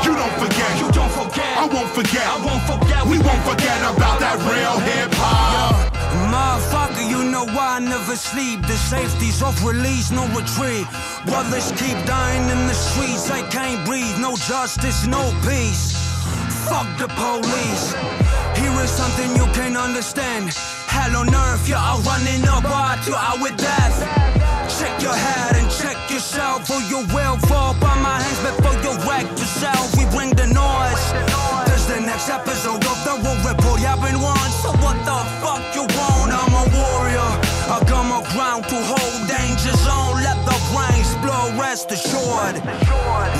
[0.00, 0.72] You don't forget.
[0.80, 1.52] You don't forget.
[1.60, 2.24] I won't forget.
[2.24, 3.04] I won't forget.
[3.04, 5.91] We won't forget about that real hip hop.
[6.32, 8.62] Motherfucker, you know why I never sleep.
[8.62, 10.86] The safety's off release, no retreat.
[11.26, 14.16] Brothers keep dying in the streets, I can't breathe.
[14.18, 15.92] No justice, no peace.
[16.64, 17.92] Fuck the police.
[18.56, 20.48] Here is something you can't understand.
[20.88, 23.96] Hell on earth, you're out running up, but you're out with death.
[24.80, 28.92] Check your head and check yourself, or you will fall by my hands before you
[29.04, 29.84] wreck yourself.
[29.98, 31.04] We bring the noise.
[31.68, 34.54] Cause the next episode of the War Report happened once.
[34.64, 36.21] So what the fuck you want?
[37.86, 40.16] Come around to hold danger zone.
[40.22, 42.56] Let the brains blow, rest assured.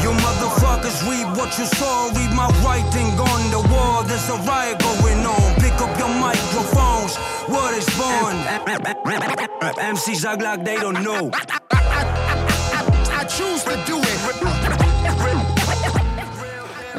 [0.02, 2.08] You motherfuckers read what you saw.
[2.16, 4.02] Read my writing on the wall.
[4.04, 5.54] There's a riot going on.
[5.60, 7.16] Pick up your microphones.
[7.48, 8.36] What is born?
[9.94, 11.30] MCs act like they don't know.
[13.20, 14.18] I choose to do it.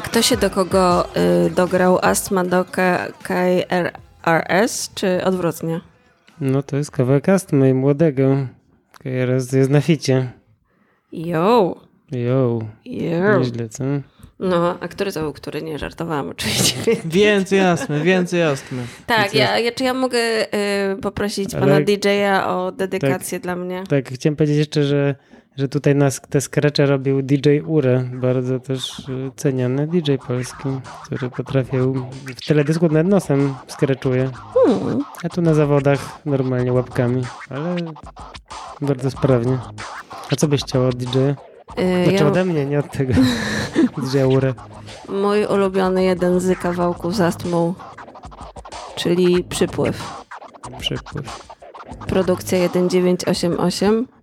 [0.04, 5.80] Kto się do kogo y, dograł astma do K- KRS, czy odwrotnie?
[6.40, 8.46] No to jest kawałek astmy młodego.
[9.00, 10.32] KRS jest na ficie.
[11.12, 11.76] Yo,
[12.12, 13.38] Yo, yo.
[13.38, 13.84] nieźle, co?
[14.38, 16.76] No, a który to był, który nie żartowałam oczywiście.
[17.04, 18.82] Więcej astmy, więcej astmy.
[19.06, 23.84] Tak, ja, ja, czy ja mogę y, poprosić Ale- pana DJ-a o dedykację dla mnie?
[23.88, 25.14] Tak, chciałem powiedzieć jeszcze, że,
[25.56, 30.68] że tutaj nas te skrecze robił DJ Ure, bardzo też y, ceniony DJ polski,
[31.04, 34.30] który potrafił w teledysku nad nosem skreczuje.
[34.54, 35.04] Hmm.
[35.24, 37.76] A tu na zawodach normalnie łapkami, ale
[38.80, 39.58] bardzo sprawnie.
[40.32, 41.18] A co byś chciał od DJ?
[41.18, 43.12] Y, Znaczy ja, ode mnie, nie od tego
[43.98, 44.54] DJ Ure.
[45.08, 47.74] mój ulubiony jeden z kawałków z astmą,
[48.96, 50.24] czyli Przypływ.
[50.78, 51.44] Przepływ.
[52.06, 54.13] Produkcja 1988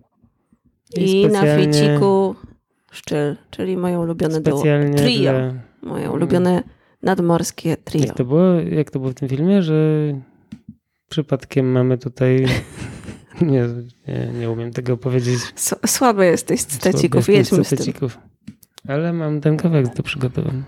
[0.96, 2.34] I i, na ficiku
[2.92, 4.62] Szczyl, czyli moje ulubione duo.
[4.96, 5.32] Trio.
[5.32, 5.52] dla...
[5.82, 6.62] Moje ulubione
[7.02, 8.06] nadmorskie trio.
[8.06, 9.74] Jak to, było, jak to było w tym filmie, że
[11.08, 12.46] przypadkiem mamy tutaj...
[13.40, 13.68] Nie,
[14.08, 15.38] nie, nie umiem tego powiedzieć.
[15.86, 18.08] Słaby jesteś z cytacików, jedźmy z tym.
[18.88, 20.62] Ale mam ten kawałek do przygotowany.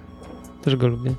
[0.63, 1.15] Też go lubię.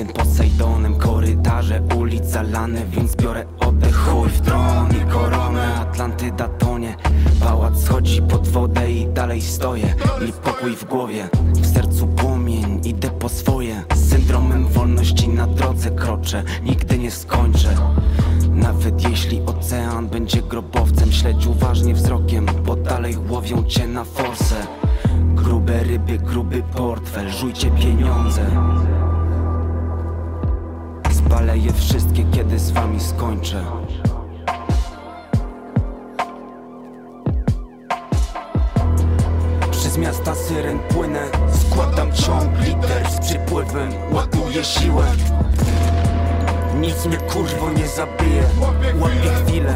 [0.00, 5.74] Syn Posejdonem Korytarze ulic zalane Więc biorę oddech Chuj w tron i koronę.
[5.74, 6.96] Atlantyda tonie
[7.40, 9.94] Pałac schodzi pod wodę i dalej stoję.
[10.28, 13.82] I pokój w głowie W sercu płomień Idę po swoje.
[13.94, 17.76] Z syndromem wolności na drodze kroczę Nigdy nie skończę.
[18.50, 24.66] Nawet jeśli ocean będzie grobowcem Śledź uważnie wzrokiem, bo dalej łowią cię na forsę.
[25.34, 28.46] Grube ryby, gruby portfel, żujcie pieniądze
[31.30, 33.64] Spalę je wszystkie, kiedy z wami skończę.
[39.70, 41.20] Przez miasta syren płynę
[41.52, 45.04] Składam ciąg liter z przypływem Ładuję siłę.
[46.80, 48.42] Nic mnie kurwo nie zabije
[49.00, 49.74] Łapię chwilę.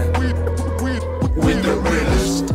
[1.36, 2.52] With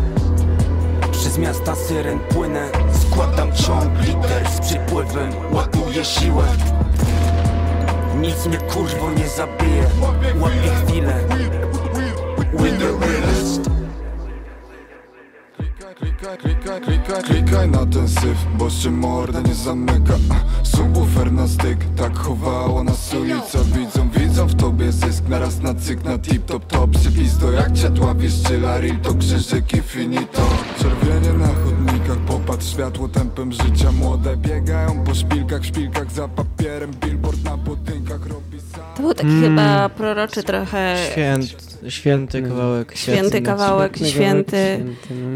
[1.12, 6.44] Przez miasta syren płynę Składam ciąg liter z przypływem Ładuję siłę
[8.16, 9.86] Nic mnie kurwo nie zabije.
[10.40, 11.14] Łapię chwilę.
[12.54, 13.79] With the realest
[16.20, 20.14] Klikaj, klikaj, klikaj, klikaj na ten syf Bo się morda nie zamyka.
[20.64, 23.60] Subwoofer na styk Tak chowała nas ulica.
[23.64, 27.90] Widzą, widzą w tobie zysk Naraz na cyk, na tip top top Sypisto jak cię
[27.90, 30.42] dławisz Czyla real to krzyżyk i finito.
[30.80, 33.92] Czerwienie na chodnikach Popatrz światło tempem życia.
[33.92, 36.92] Młode biegają po szpilkach W szpilkach za papierem.
[36.92, 39.44] Billboard na budynkach robi sam To był taki Mm.
[39.44, 42.92] chyba proroczy trochę Święt, święty kawałek.
[42.96, 43.42] święty świetny.
[43.42, 44.86] kawałek, święty, kawałek, święty,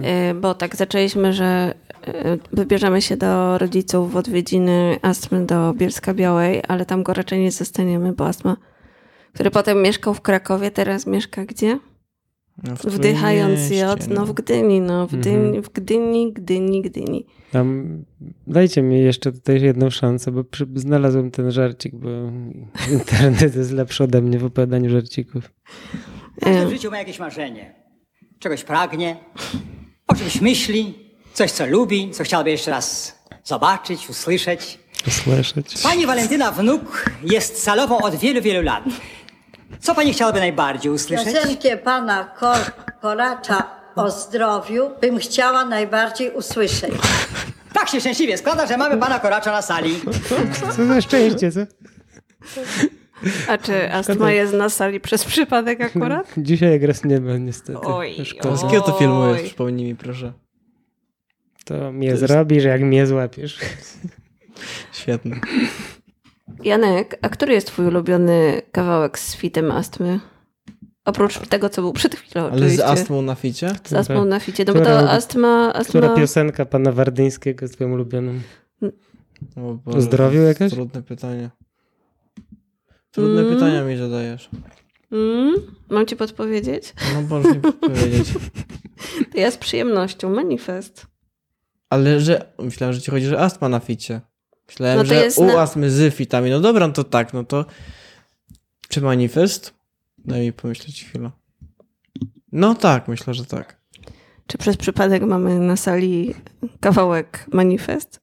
[0.02, 0.08] no.
[0.32, 1.74] y, bo tak zaczęliśmy, że
[2.08, 2.12] y,
[2.54, 7.52] wybierzemy się do rodziców w odwiedziny Astmy do Bielska Białej, ale tam go raczej nie
[7.52, 8.58] zostaniemy, bo Astma,
[9.34, 11.80] który potem mieszkał w Krakowie, teraz mieszka gdzie?
[12.64, 15.64] No, w Wdychając jod, no w Gdyni, no w Gdyni, Mhm.
[15.64, 17.26] w Gdyni, Gdyni, Gdyni.
[17.52, 17.88] Tam,
[18.48, 22.10] dajcie mi jeszcze tutaj jedną szansę, bo przy, znalazłem ten żarcik, bo
[23.00, 25.52] internet jest lepszy ode mnie w opowiadaniu żarcików.
[26.42, 27.76] Każdy w Y, życiu ma jakieś marzenie.
[28.40, 29.16] Czegoś pragnie,
[30.08, 34.80] o czymś myśli, coś co lubi, co chciałby jeszcze raz zobaczyć, usłyszeć.
[35.08, 35.82] Usłyszeć.
[35.84, 38.84] Pani Walentyna Wnuk jest salową od wielu, wielu lat.
[39.80, 41.34] Co pani chciałaby najbardziej usłyszeć?
[41.34, 42.58] Piosenkę pana Kor
[43.02, 46.94] Koracza o zdrowiu bym chciała najbardziej usłyszeć.
[47.74, 50.02] Tak się szczęśliwie składa, że mamy pana Koracza na sali.
[50.78, 51.60] Co za szczęście, co?
[53.48, 56.34] A czy Astma jest na sali przez przypadek akurat?
[56.38, 57.80] Dzisiaj jak raz nie ma, niestety.
[57.80, 58.56] Oj, Szkoda.
[58.56, 59.46] Z jakiego to filmu jest?
[59.46, 60.34] Przypomnij mi proszę.
[61.66, 63.60] To mnie zrobisz, jak mnie złapiesz.
[64.94, 65.40] Świetny.
[66.64, 70.20] Janek, a który jest twój ulubiony kawałek z fitem Astmy?
[71.06, 72.78] Oprócz tego, co był przed chwilą Ale oczywiście.
[72.78, 73.72] z astmą na ficie?
[73.84, 74.64] Z astmą na ficie.
[74.68, 75.74] No bo Która- to astma...
[75.88, 76.22] Która astma...
[76.22, 78.42] piosenka pana Wardyńskiego jest twoim ulubionym?
[79.58, 80.72] O O zdrowiu to jakaś?
[80.72, 81.50] Trudne pytanie.
[83.14, 83.54] Trudne Mm.
[83.54, 84.50] pytania mi zadajesz.
[85.12, 85.54] Mm?
[85.90, 86.94] Mam ci podpowiedzieć?
[87.14, 88.28] No możesz mi powiedzieć.
[89.34, 90.30] To ja z przyjemnością.
[90.30, 91.06] Manifest.
[91.90, 92.54] Ale że...
[92.60, 94.22] Myślałem, że ci chodzi, że astma na ficie.
[94.68, 96.50] Myślałem, No że jest u na- astmy z fitami.
[96.50, 97.66] No dobra, no to tak, no to...
[98.90, 99.74] Czy manifest?
[100.18, 101.32] Daj mi pomyśleć chwilę.
[102.52, 103.78] No tak, myślę, że tak.
[104.48, 106.34] Czy przez przypadek mamy na sali
[106.80, 108.20] kawałek Manifest?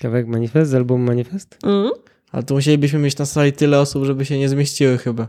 [0.00, 1.56] Kawałek Manifest z albumu Manifest?
[1.64, 1.90] Mm?
[2.32, 5.28] Ale to musielibyśmy mieć na sali tyle osób, żeby się nie zmieściły chyba.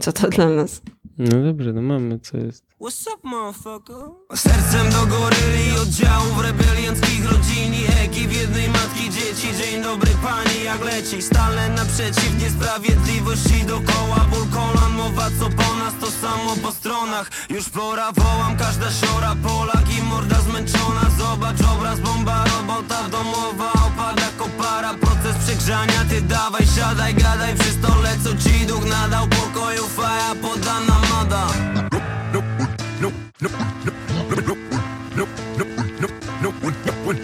[0.00, 0.82] Co to dla nas?
[1.18, 2.64] No dobrze, no mamy, co jest.
[2.80, 3.96] What's up, motherfucker?
[4.34, 10.84] Sercem do goryli, oddziałów rebelianckich rodzin i ekip jednej matki dzieci Dzień dobry pani, jak
[10.84, 17.30] leci Stale naprzeciw niesprawiedliwości dokoła Ból kolan, mowa co po nas, to samo po stronach
[17.50, 23.79] Już pora wołam, każda siora Polak i morda zmęczona Zobacz obraz, bomba, robota domowa
[25.60, 31.46] przegrzania Ty dawaj, siadaj, gadaj przy stole Co ci duch nadał pokoju, faja podana moda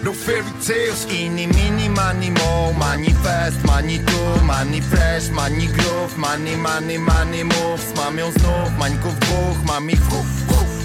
[0.05, 6.57] No fairy tales Inni, mini, money, mo Manifest, money tu, money fresh Money groove, money,
[6.57, 7.95] money, money moves.
[7.97, 10.76] Mam ją znów, mańków dwóch Mam ich wchów, wchów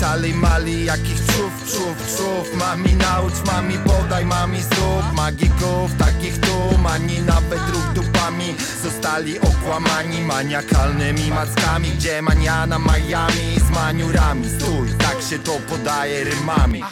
[0.00, 5.12] cali mali jakich czów, czów, czów Mami naucz, mami podaj, mami zrób.
[5.16, 8.54] Magików takich tu, mani nawet ruch dupami.
[8.82, 11.88] Zostali okłamani maniakalnymi mackami.
[11.90, 13.60] Gdzie maniana Miami?
[13.68, 14.44] Z maniurami.
[14.48, 16.82] Stój, tak się to podaje rymami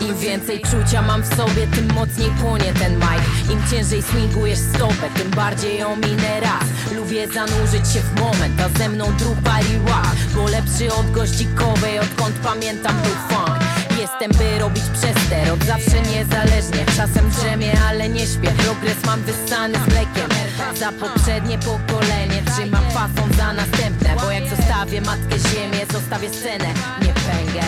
[0.00, 3.52] Im więcej czucia mam w sobie, tym mocniej płonie ten mic.
[3.52, 6.94] Im ciężej swingujesz stopę, tym bardziej ominę raz.
[6.96, 11.98] Lubię zanurzyć się w moment, a ze mną druk pali rock Bo lepszy od gościkowej,
[11.98, 13.65] odkąd pamiętam był funk
[14.06, 16.84] Jestem by robić przester, od zawsze niezależnie.
[16.96, 20.30] Czasem drzemię, ale nie śpię, progres mam wyssany z mlekiem.
[20.74, 24.16] Za poprzednie pokolenie trzymam fason za następne.
[24.22, 26.68] Bo jak zostawię matkę ziemię, zostawię scenę,
[27.02, 27.62] nie pęgę.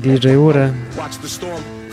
[0.00, 0.72] DJ Ure.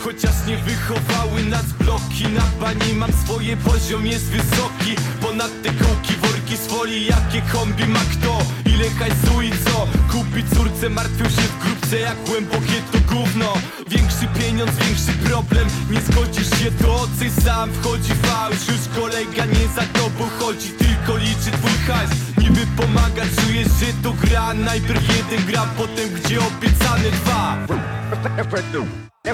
[0.04, 4.92] Chociaż nie wychowały nas bloki Na bani mam swoje poziom jest wysoki.
[5.20, 6.66] Ponad te kołki worki z
[7.08, 8.38] Jakie kombi ma kto?
[8.66, 9.86] Ile hajsu i co?
[10.12, 13.52] Kupi córce martwią się w grupce Jak głębokie to gówno.
[13.88, 18.68] Większy pieniądz, większy problem Nie zgodzisz się to ocy sam Wchodzi fałsz.
[18.68, 22.10] Już kolega nie za tobą chodzi Tylko liczy twój hajs.
[22.38, 24.54] Niby pomaga, czujesz, że to gra.
[24.54, 27.56] Najpierw jeden gra, potem gdzie obiecane dwa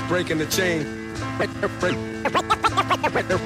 [0.09, 0.85] Breaking the chain.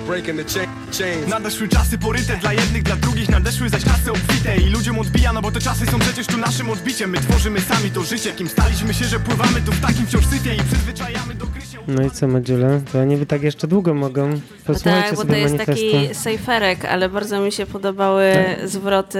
[0.07, 0.69] Breaking the chain.
[0.99, 1.29] chain.
[1.31, 5.43] Nadeszły czasy poryte dla jednych, dla drugich Nadeszły zaś czasy obfite i ludziom odbija No
[5.43, 8.95] bo te czasy są przecież tu naszym odbiciem My tworzymy sami to życie Kim staliśmy
[8.95, 12.11] się, że pływamy tu w takim wciąż syfie I przyzwyczajamy do gry się No i
[12.11, 12.69] co, Madziula?
[12.93, 14.29] To oni by tak jeszcze długo mogą.
[14.29, 15.93] No Posłuchajcie tak, bo to jest manifestu.
[15.93, 18.69] taki sejferek, ale bardzo mi się podobały Tak.
[18.69, 19.19] zwroty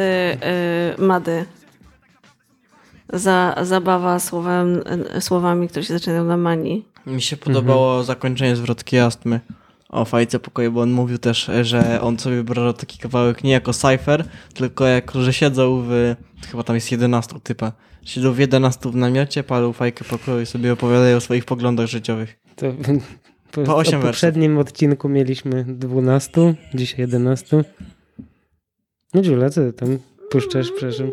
[0.99, 1.45] y, Mady.
[3.13, 4.83] Za, zabawa słowem,
[5.21, 6.85] słowami, które się zaczynają na mani.
[7.07, 9.41] Mi się podobało zakończenie zwrotki astmy
[9.93, 13.73] o fajce pokoju, bo on mówił też, że on sobie brał taki kawałek nie jako
[13.73, 16.15] cypher, tylko jako, że siedzą w,
[16.51, 17.73] chyba tam jest 11 typa,
[18.05, 22.39] siedzą w 11 w namiocie, palą fajkę pokoju i sobie opowiadają o swoich poglądach życiowych.
[22.57, 22.67] To,
[23.53, 27.65] po, Po osiem w poprzednim odcinku mieliśmy 12, dzisiaj 11.
[29.15, 29.99] No Dziula, co ty tam
[30.31, 31.11] puszczasz, przepraszam?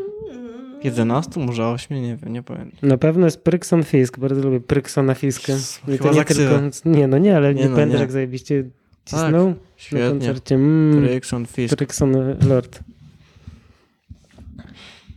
[0.83, 2.89] 11, może 8, nie wiem, nie pamiętam.
[2.89, 5.53] Na pewno jest Prykson Fisk, bardzo lubię Pryksona Fiska.
[5.95, 8.63] I to nie tylko, nie no nie, ale Nie nie, no, pamiętasz jak zajebiście
[9.05, 10.09] cisnął na świetnie.
[10.09, 10.55] koncercie.
[10.55, 11.75] Mm, Prykson Fisk.
[11.75, 12.15] Prykson
[12.49, 12.79] Lord.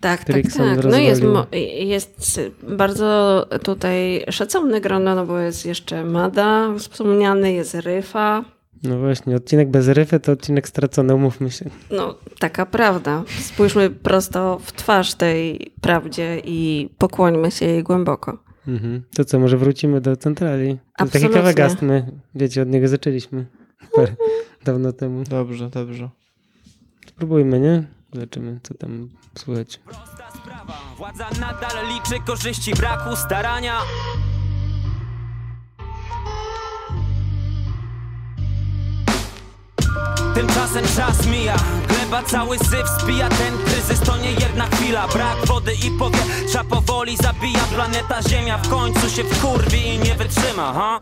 [0.03, 0.85] Tak, tak, Trixon tak.
[0.85, 1.23] No jest,
[1.81, 8.45] jest bardzo tutaj szacowne grono, no bo jest jeszcze Mada wspomniany, jest Ryfa.
[8.83, 11.71] No właśnie, odcinek bez ryfy to odcinek stracony, umówmy się.
[11.91, 13.25] No, taka prawda.
[13.41, 18.39] Spójrzmy prosto w twarz tej prawdzie i pokłońmy się jej głęboko.
[18.69, 19.03] Mhm.
[19.15, 20.79] To co, może wrócimy do centrali?
[20.99, 22.13] To taki kawałek astmy.
[22.35, 23.47] Wiecie, od niego zaczęliśmy
[23.95, 24.15] parę,
[24.65, 25.25] dawno temu.
[25.25, 26.09] Dobrze, dobrze.
[27.07, 27.85] Spróbujmy, nie?
[28.13, 29.81] Zobaczymy, co tam słychać.
[30.97, 33.79] Władza nadal liczy korzyści braku starania
[40.35, 41.57] Tymczasem czas mija,
[41.89, 47.17] gleba cały syf spija Ten kryzys to nie jedna chwila Brak wody i powietrza powoli
[47.17, 51.01] zabija Planeta Ziemia w końcu się wkurwi i nie wytrzyma ha?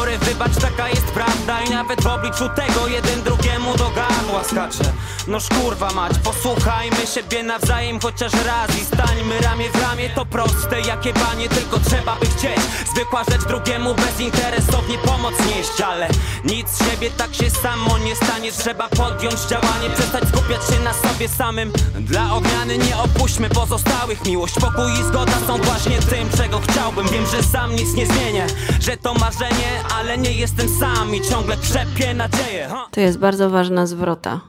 [0.00, 4.92] Sorry, wybacz, taka jest prawda I nawet w obliczu tego jeden drugiemu do gardła skacze
[5.26, 10.80] Noż kurwa mać, posłuchajmy siebie nawzajem chociaż raz I stańmy ramię w ramię, to proste
[10.80, 12.60] jakie banie Tylko trzeba by chcieć.
[12.94, 16.08] Zwykła rzecz drugiemu bezinteresownie pomoc nieść Ale
[16.44, 18.52] nic z siebie tak się samo nie stanie.
[18.52, 21.72] Trzeba podjąć działanie, przestać skupiać się na sobie samym.
[21.94, 27.08] Dla odmiany nie opuśćmy pozostałych Miłość, pokój i zgoda są właśnie tym, czego chciałbym.
[27.08, 28.46] Wiem, że sam nic nie zmienię,
[28.80, 32.88] że to marzenie Ale nie jestem sam i ciągle trzepię nadzieję ha?
[32.90, 34.40] To jest bardzo ważna zwrota,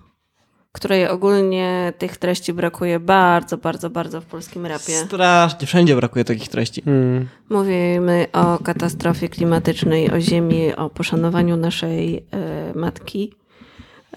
[0.71, 4.97] której ogólnie tych treści brakuje bardzo, bardzo, bardzo w polskim rapie.
[5.05, 6.83] Strasznie, wszędzie brakuje takich treści.
[6.87, 7.27] Mm.
[7.49, 13.33] Mówimy o katastrofie klimatycznej, o ziemi, o poszanowaniu naszej e, matki.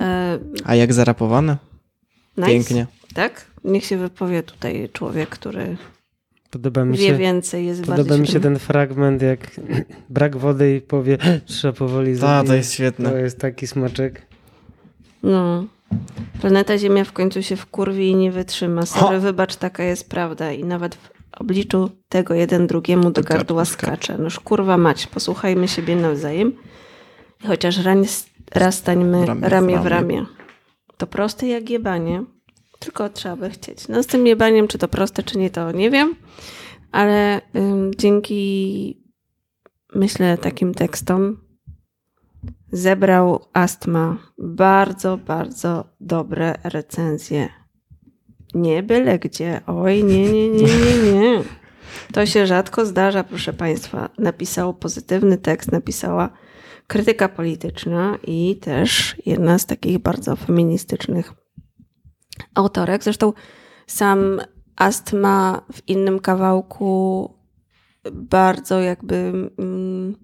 [0.01, 1.57] E, A jak zarapowane?
[2.37, 2.51] nice.
[2.51, 2.87] Pięknie.
[3.15, 3.47] Tak?
[3.65, 5.77] Niech się wypowie tutaj człowiek, który
[6.55, 9.41] Podoba mi wie się, więcej, jest podoba mi się ten fragment, jak
[10.11, 12.47] brak wody i powie, trzeba powoli zabijać.
[12.47, 13.11] to jest świetne.
[13.11, 14.23] To jest taki smaczek.
[15.23, 15.65] No.
[16.41, 18.87] Planeta Ziemia w końcu się wkurwi i nie wytrzyma.
[18.87, 20.53] Sorry, wybacz, taka jest prawda.
[20.53, 24.19] I nawet w obliczu tego jeden drugiemu do gardła skacze.
[24.19, 26.53] Noż kurwa mać, posłuchajmy siebie nawzajem.
[27.45, 27.79] I chociaż
[28.55, 30.27] raz stańmy Ramię ramię, w ramię.
[30.97, 32.25] To proste jak jebanie.
[32.85, 33.89] Tylko trzeba by chcieć.
[33.89, 36.15] No z tym jebaniem, czy to proste, czy nie, to nie wiem.
[36.93, 39.03] Ale ym, dzięki
[39.95, 41.41] myślę takim tekstom
[42.73, 47.49] zebrał Astma bardzo, bardzo dobre recenzje.
[48.55, 49.61] Nie byle gdzie.
[49.67, 51.43] Oj, nie, nie, nie, nie, nie.
[52.13, 54.09] To się rzadko zdarza, proszę Państwa.
[54.19, 56.31] Napisał pozytywny tekst, napisała
[56.87, 61.44] krytyka polityczna i też jedna z takich bardzo feministycznych
[62.55, 63.05] autorek.
[63.05, 63.33] Zresztą
[63.87, 64.41] sam
[64.77, 67.31] Astma w innym kawałku
[68.13, 70.17] bardzo jakby mm,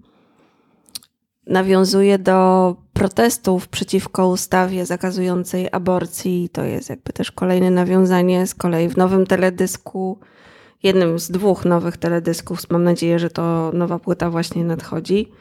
[1.47, 6.49] nawiązuje do protestów przeciwko ustawie zakazującej aborcji.
[6.49, 10.19] To jest jakby też kolejne nawiązanie z kolei w nowym teledysku,
[10.83, 12.69] jednym z dwóch nowych teledysków.
[12.69, 15.31] Mam nadzieję, że to nowa płyta właśnie nadchodzi.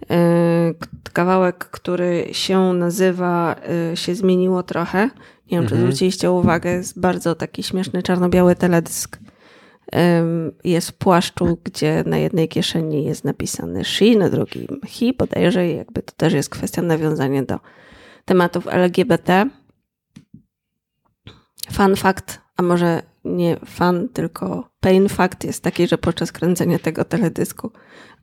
[0.00, 0.74] Yy,
[1.12, 3.56] Kawałek, który się nazywa
[3.90, 5.10] yy, się zmieniło trochę.
[5.50, 5.80] Nie wiem, czy Mhm.
[5.80, 9.18] zwróciliście uwagę, jest bardzo taki śmieszny czarno-biały teledysk.
[10.64, 16.02] Jest w płaszczu, gdzie na jednej kieszeni jest napisane she, na drugim he, bodajże jakby
[16.02, 17.58] to też jest kwestia nawiązania do
[18.24, 19.46] tematów LGBT.
[21.72, 27.04] Fun fact, a może nie fun, tylko pain fact jest taki, że podczas kręcenia tego
[27.04, 27.70] teledysku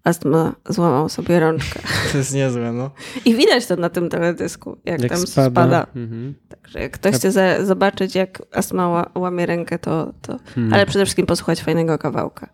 [0.05, 1.79] Astma złamał sobie rączkę.
[2.11, 2.91] To jest niezłe, no.
[3.25, 5.49] I widać to na tym teledysku, jak, Jak tam spada.
[5.49, 5.87] spada.
[5.95, 6.35] Mhm.
[6.49, 10.39] Także jak ktoś chce za, zobaczyć, jak Astma ła, łamie rękę, to, to...
[10.55, 10.73] Hmm.
[10.73, 12.49] Ale przede wszystkim posłuchać fajnego kawałka.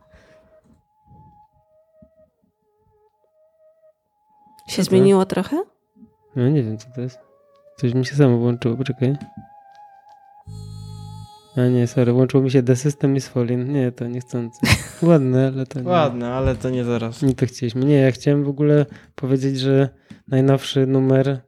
[4.67, 5.63] Się zmieniło trochę?
[6.35, 7.19] No nie wiem, co to jest.
[7.77, 9.15] Coś mi się samo włączyło, poczekaj.
[11.55, 13.69] A nie, sorry, włączyło mi się The System is Falling.
[13.69, 14.59] Nie, to niechcący.
[15.01, 15.87] Ładne, ale to nie.
[15.87, 17.21] Ładne, ale to nie zaraz.
[17.21, 17.85] Nie to chcieliśmy.
[17.85, 18.85] Nie, ja chciałem w ogóle
[19.15, 19.89] powiedzieć, że
[20.27, 21.41] najnowszy numer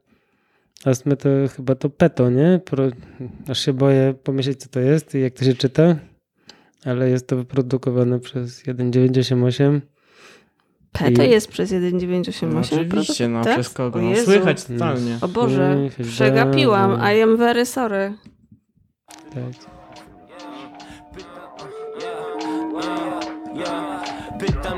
[0.84, 2.60] Astmy to chyba to Peto, nie?
[2.64, 2.84] Pro...
[3.48, 5.96] Aż się boję pomyśleć, co to jest i jak to się czyta.
[6.84, 9.80] Ale jest to wyprodukowane przez 1988.
[10.92, 12.54] Peto I- jest przez 1,988.
[12.54, 13.54] No oczywiście, no, tak?
[13.54, 13.98] przez kogo?
[13.98, 15.18] O No, słychać totalnie.
[15.20, 17.00] O Boże, Niech przegapiłam.
[17.16, 18.14] I am very sorry.
[19.34, 19.74] Tak.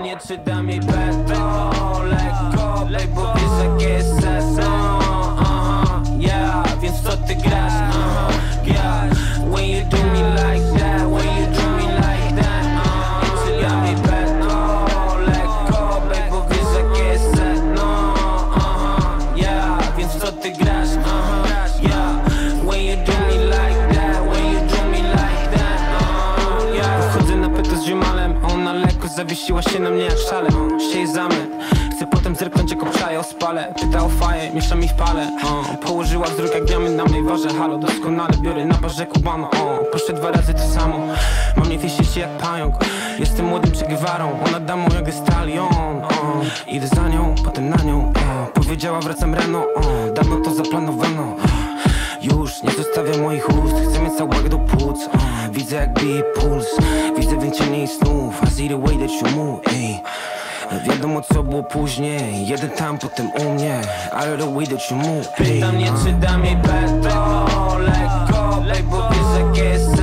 [0.06, 1.70] Nie czy dam jej peto
[2.04, 5.00] Lekko, bo wiesz jest sezon
[5.38, 7.72] Aha, yeah, więc co ty grasz?
[7.72, 8.28] Aha,
[8.64, 9.10] yeah
[9.50, 10.75] When you do me like
[29.16, 30.50] zawiesiła się na mnie jak szale
[30.92, 31.06] Się jej
[31.96, 35.76] Chcę potem zerknąć jak obszaję o spale Pyta o faję, miesza mi w pale o.
[35.76, 39.78] Położyła wzrok jak diament na mnej warze Halo, doskonale biorę na barze kubano o.
[39.90, 41.00] Proszę dwa razy to samo
[41.56, 42.74] Mam nie wisieć jak pająk
[43.18, 46.40] Jestem młodym Guevarą Ona damą jak stallion o.
[46.68, 48.46] Idę za nią, potem na nią o.
[48.54, 50.12] Powiedziała wracam rano o.
[50.14, 51.36] Dawno to zaplanowano
[52.26, 55.20] już nie zostawia moich ust Chcę mieć całego do płuc uh,
[55.52, 56.66] Widzę jak bije puls
[57.18, 60.00] Widzę więcej jej snów I see the way that you move ey.
[60.88, 63.80] Wiadomo co było później Jeden tam, potem u mnie
[64.12, 65.46] I heard the way that you move ey.
[65.46, 67.46] Pytam nie czy dam jej beto
[68.66, 69.96] Lekko, bo wiesz jakie jest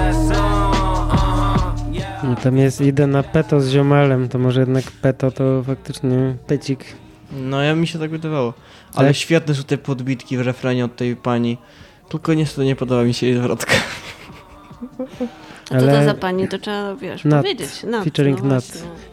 [1.91, 2.23] yeah.
[2.23, 6.85] No, tam jest idę na Peto z ziomalem, to może jednak Peto to faktycznie pecik.
[7.31, 8.53] No ja mi się tak wydawało.
[8.95, 9.17] Ale Tak?
[9.17, 11.57] świetne są te podbitki w refrenie od tej pani.
[12.13, 13.73] Tylko niestety nie podoba mi się jej zwrotka.
[15.71, 16.47] A co to za pani?
[16.47, 17.83] To trzeba, wiesz, Nat, powiedzieć.
[17.83, 18.57] Nat, featuring no.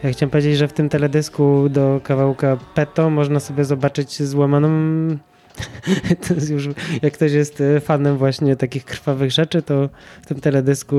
[0.03, 4.69] Ja chciałem powiedzieć, że w tym teledysku do kawałka Peto można sobie zobaczyć złamaną...
[6.27, 6.69] to jest już,
[7.01, 9.89] jak ktoś jest e, fanem właśnie takich krwawych rzeczy, to
[10.21, 10.97] w tym teledysku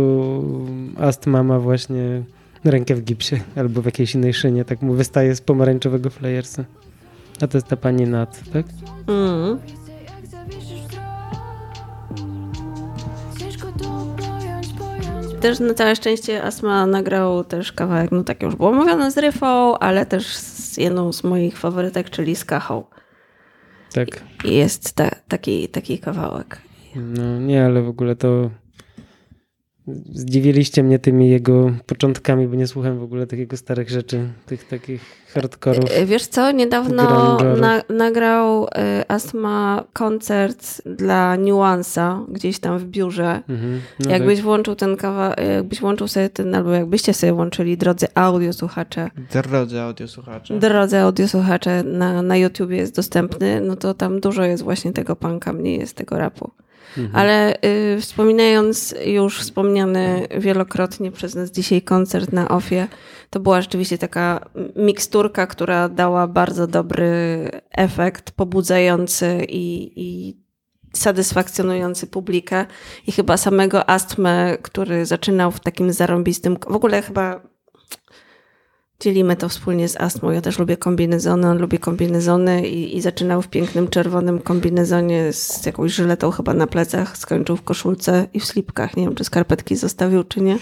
[0.99, 2.23] Astma ma właśnie
[2.65, 6.65] rękę w gipsie albo w jakiejś innej szynie, tak mu wystaje z pomarańczowego flyersa.
[7.41, 8.67] A to jest ta pani Nat, tak?
[9.07, 9.59] Mm.
[15.43, 19.79] Też na całe szczęście Asma nagrał też kawałek, no tak już było mówione, z Ryfą,
[19.79, 22.85] ale też z jedną z moich faworytek, czyli z Kachą.
[23.95, 24.09] Tak.
[24.45, 26.61] I jest ta, taki, taki kawałek.
[26.97, 28.51] No nie, ale w ogóle to
[30.13, 35.03] zdziwiliście mnie tymi jego początkami, bo nie słucham w ogóle takiego starych rzeczy, tych takich
[35.35, 35.85] hardkorów.
[35.91, 38.69] E, Wiesz co, niedawno na, nagrał y,
[39.09, 43.43] Asma koncert dla Nuansa gdzieś tam w biurze.
[43.49, 44.45] Mhm, no jakbyś tak.
[44.45, 50.59] włączył ten kawałek, jakbyś włączył sobie ten, albo jakbyście sobie włączyli, drodzy audiosłuchacze, Drodzy audiosłuchacze.
[50.59, 55.53] drodzy audiosłuchacze, na, na YouTubie jest dostępny, no to tam dużo jest właśnie tego punka,
[55.53, 56.51] mniej jest tego rapu.
[56.99, 57.17] Mhm.
[57.17, 62.89] Ale y, wspominając już wspomniany wielokrotnie przez nas dzisiaj koncert na OFie,
[63.31, 67.11] to była rzeczywiście taka miksturka, która dała bardzo dobry
[67.71, 70.37] efekt, pobudzający i, i
[70.93, 72.67] satysfakcjonujący publikę
[73.07, 76.57] i chyba samego Astmę, który zaczynał w takim zarąbistym...
[76.71, 77.52] W ogóle chyba
[79.03, 80.31] dzielimy to wspólnie z Astmą.
[80.31, 85.67] Ja też lubię kombinezony, on lubi kombinezony i, i zaczynał w pięknym czerwonym kombinezonie z
[85.67, 88.97] jakąś żyletą chyba na plecach, skończył w koszulce i w slipkach.
[88.97, 90.59] Nie wiem, czy skarpetki zostawił, czy nie.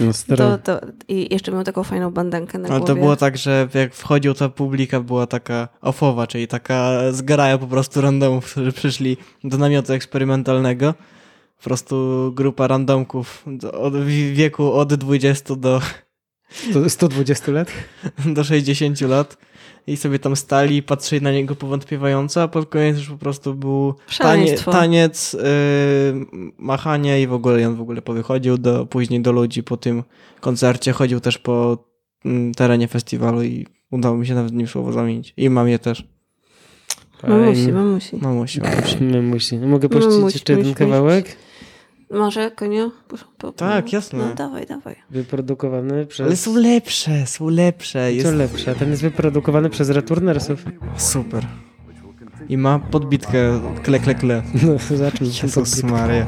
[0.00, 2.94] No, to, to, I jeszcze miał taką fajną bandankę na Ale głowie.
[2.94, 7.66] to było tak, że jak wchodził, ta publika była taka ofowa, czyli taka zgraja po
[7.66, 10.94] prostu randomów, którzy przyszli do namiotu eksperymentalnego.
[11.58, 11.96] Po prostu
[12.34, 15.80] grupa randomków od wieku od 20 do
[16.88, 17.72] 120 lat?
[18.34, 19.36] Do 60 lat.
[19.86, 23.94] I sobie tam stali, patrzyli na niego powątpiewająco, a pod koniec już po prostu był
[24.18, 25.40] tanie, taniec, yy,
[26.58, 30.02] machanie i w ogóle on w ogóle powychodził do, później do ludzi po tym
[30.40, 31.78] koncercie, chodził też po
[32.24, 35.34] mm, terenie festiwalu i udało mi się nawet nim słowo zamienić.
[35.36, 36.04] I mam je też.
[37.28, 38.16] Mamusi, mamusi.
[38.16, 39.04] Mamusi, mamusi.
[39.04, 39.58] Mamusi.
[39.58, 41.36] Mogę puścić jeszcze jeden kawałek?
[42.10, 42.90] Może, konio?
[43.56, 44.18] Tak, jasne.
[44.18, 44.96] No dawaj, dawaj.
[45.10, 46.26] Wyprodukowany przez...
[46.26, 48.12] Ale są lepsze, są lepsze.
[48.12, 48.28] Jest...
[48.28, 48.74] Co lepsze?
[48.74, 50.64] Ten jest wyprodukowany przez Returnersów.
[50.96, 51.46] Super.
[52.48, 54.42] I ma podbitkę kle, kle, kle.
[54.54, 56.26] No, zacznij się Jezus Maria.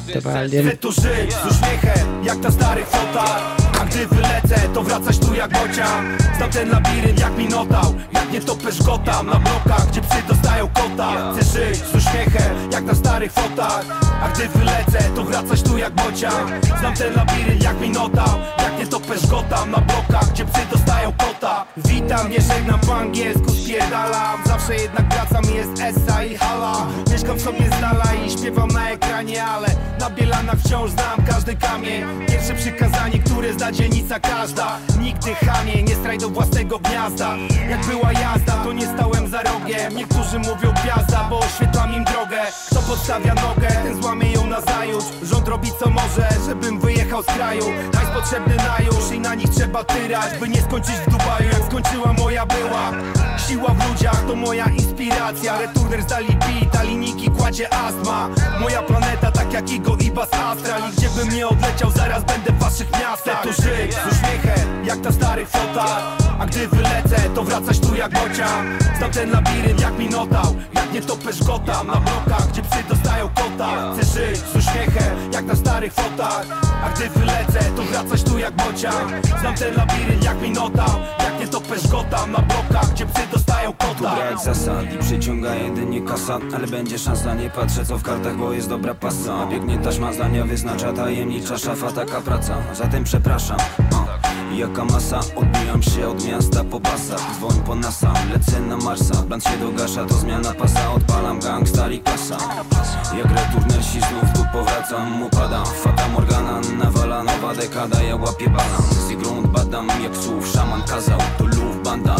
[0.00, 5.34] Chcę tu żyć z uśmiechem, jak ta stary fota A gdy wylecę, to wracać tu
[5.34, 10.22] jak bocian Znam ten labirynt jak minotał Jak nie topesz gotam na blokach, gdzie psy
[10.28, 11.32] dostają kota.
[11.32, 13.84] Chcę żyć z uśmiechem, jak na starych fotach.
[14.22, 18.86] A gdy wylecę, to wracać tu jak bocian Znam ten labirynt jak minotał Jak nie
[18.86, 21.64] topesz gotam na blokach, gdzie psy dostają kota.
[21.76, 24.40] Witam, nie żegnam po angielsku, spierdalam.
[24.46, 26.86] Zawsze jednak wracam, jest essa i hala.
[27.10, 29.68] Mieszkam sobie z dala i śpiewam na ekranie Ale
[30.00, 32.02] na Bielanach wciąż znam każdy kamień.
[32.28, 34.78] Pierwsze przykazanie, które zda dzielnica każda.
[35.00, 37.36] Nigdy chamie, nie straj do własnego gniazda.
[37.70, 39.96] Jak była jazda, to nie stałem za rogiem.
[39.96, 42.40] Niektórzy mówią gwiazda, bo oświetlam im drogę.
[42.70, 45.06] Kto podstawia nogę, ten złamie ją na zajutrz.
[45.22, 47.64] Rząd robi co może, żebym wyjechał z kraju.
[47.94, 51.64] Hajs potrzebny na już i na nich trzeba tyrać By nie skończyć w Dubaju, jak
[51.66, 52.92] skończyła moja była
[53.48, 55.58] Siła w ludziach to moja inspiracja.
[55.58, 58.28] Returner zdali beat, a linijki kładzie astma.
[58.60, 62.58] Moja planeta tak jak Igo i Bas Astral I bym nie odleciał, zaraz będę w
[62.58, 67.94] waszych miastach żyć z uśmiechem, jak na starych fotach A gdy wylecę, to wracać tu
[67.94, 68.78] jak bocian.
[68.98, 71.86] Znam ten labirynt jak minotał Jak nie topesz gotam.
[71.86, 73.94] Na blokach, gdzie psy dostają kota.
[73.94, 76.46] Chcę żyć z uśmiechem, jak na starych fotach
[76.84, 79.22] A gdy wylecę, to wracać tu jak bocian.
[79.40, 81.17] Znam ten labirynt jak minotał
[81.70, 84.16] Jak gotam na blokach, gdzie psy dostają kota.
[84.16, 88.52] Brak zasad i przyciąga jedynie kasa Ale będzie szansa, nie patrzę co w kartach, bo
[88.52, 89.46] jest dobra pasa.
[89.46, 92.56] Biegnie taśma zdania, wyznacza tajemnicza szafa, taka praca.
[92.74, 93.56] Zatem przepraszam.
[94.54, 99.44] Jaka masa, odbijam się od miasta po pasach Dzwoń po NASA, lecę na Marsa Band
[99.44, 100.92] się dogasza, to zmiana pasa.
[100.92, 102.36] Odpalam gang, stali klasa
[103.16, 109.16] Jak returnersi znów tu powracam Upadam, fata morgana Nawala nowa dekada, ja łapię balans I
[109.16, 111.18] grunt badam, jak słów szaman kazał
[111.88, 112.16] Banda,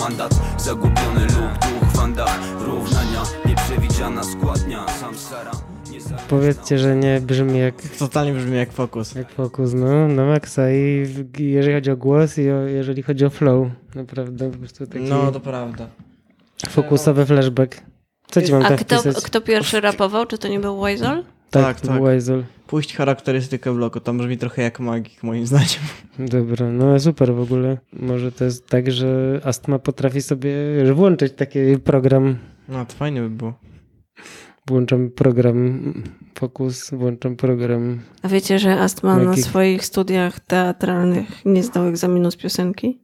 [0.00, 1.88] mandat Zagubiony lub duch
[2.58, 5.14] w Równania, nieprzewidziana składnia Sam
[6.28, 7.74] Powiedzcie, że nie brzmi jak...
[7.98, 9.14] Totalnie brzmi jak Fokus.
[9.14, 10.70] Jak Fokus, no, na maksa.
[10.70, 11.06] I
[11.38, 15.04] jeżeli chodzi o głos i o, jeżeli chodzi o flow, naprawdę po prostu taki...
[15.04, 15.86] No, to prawda.
[16.68, 17.80] Fokusowy flashback.
[18.30, 19.24] Co ci mam A tam kto, wpisać?
[19.24, 20.26] kto pierwszy rapował?
[20.26, 21.24] Czy to nie był Weasel?
[21.50, 22.44] Tak, to był Weasel.
[22.66, 25.82] Puść charakterystykę bloku, tam brzmi trochę jak magik moim zdaniem.
[26.18, 27.78] Dobra, no super w ogóle.
[27.92, 30.54] Może to jest tak, że Astma potrafi sobie
[30.94, 32.38] włączyć taki program.
[32.68, 33.54] No, to fajnie by było.
[34.66, 35.92] Włączam program
[36.38, 38.00] Focus, włączam program.
[38.22, 39.44] A wiecie, że Astma na Magik.
[39.44, 43.00] swoich studiach teatralnych nie zdał egzaminu z piosenki?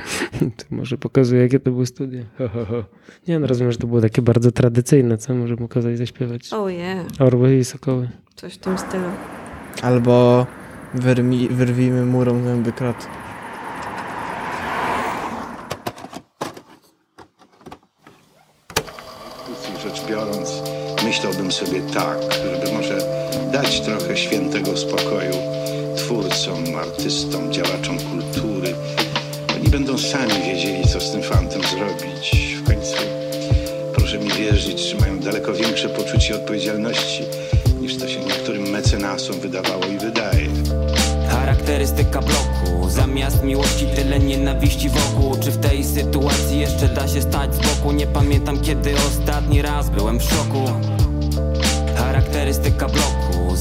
[0.56, 2.24] To może pokazuje, jakie to były studia.
[2.38, 2.84] Ho, ho, ho.
[3.28, 6.52] Nie no, rozumiem, że to było takie bardzo tradycyjne, co może mu kazać zaśpiewać.
[6.52, 7.06] Oh yeah.
[7.18, 8.08] Orły i sokoły.
[8.34, 9.08] Coś w tym stylu.
[9.82, 10.46] Albo
[10.94, 13.08] wyrmi, wyrwijmy murą zęby krat.
[19.82, 20.62] rzecz biorąc,
[21.04, 22.98] myślałbym sobie tak, żeby może
[23.52, 25.32] dać trochę świętego spokoju
[25.96, 28.74] twórcom, artystom, działaczom kultury.
[29.60, 32.56] Oni będą sami wiedzieli, co z tym fantem zrobić.
[32.56, 32.96] W końcu,
[33.94, 37.22] proszę mi wierzyć, mają daleko większe poczucie odpowiedzialności,
[37.80, 40.46] niż to się niektórym mecenasom wydawało i wydaje.
[41.30, 47.22] Charakter Charakterystyka bloku Zamiast miłości tyle nienawiści wokół Czy w tej sytuacji jeszcze da się
[47.22, 47.92] stać z boku?
[47.92, 50.64] Nie pamiętam kiedy ostatni raz byłem w szoku
[51.96, 53.09] Charakterystyka bloku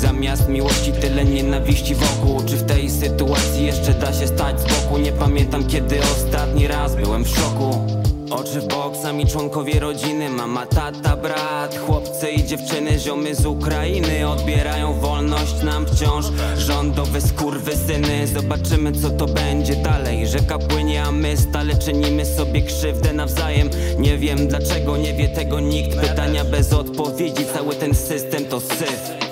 [0.02, 2.44] Zamiast miłości tyle nienawiści wokół.
[2.46, 4.98] Czy w tej sytuacji jeszcze da się stać z boku?
[4.98, 7.88] Nie pamiętam kiedy ostatni raz byłem w szoku.
[8.32, 14.28] Oczy w bok, sami członkowie rodziny Mama, tata, brat, chłopcy i dziewczyny Ziomy z Ukrainy
[14.28, 16.26] odbierają wolność nam wciąż.
[16.58, 20.28] Rządowe skurwysyny Zobaczymy co to będzie dalej.
[20.28, 23.70] Rzeka płynie, a my stale czynimy sobie krzywdę nawzajem.
[23.98, 26.00] Nie wiem dlaczego, nie wie tego nikt.
[26.00, 29.29] Pytania bez odpowiedzi, cały ten system to syf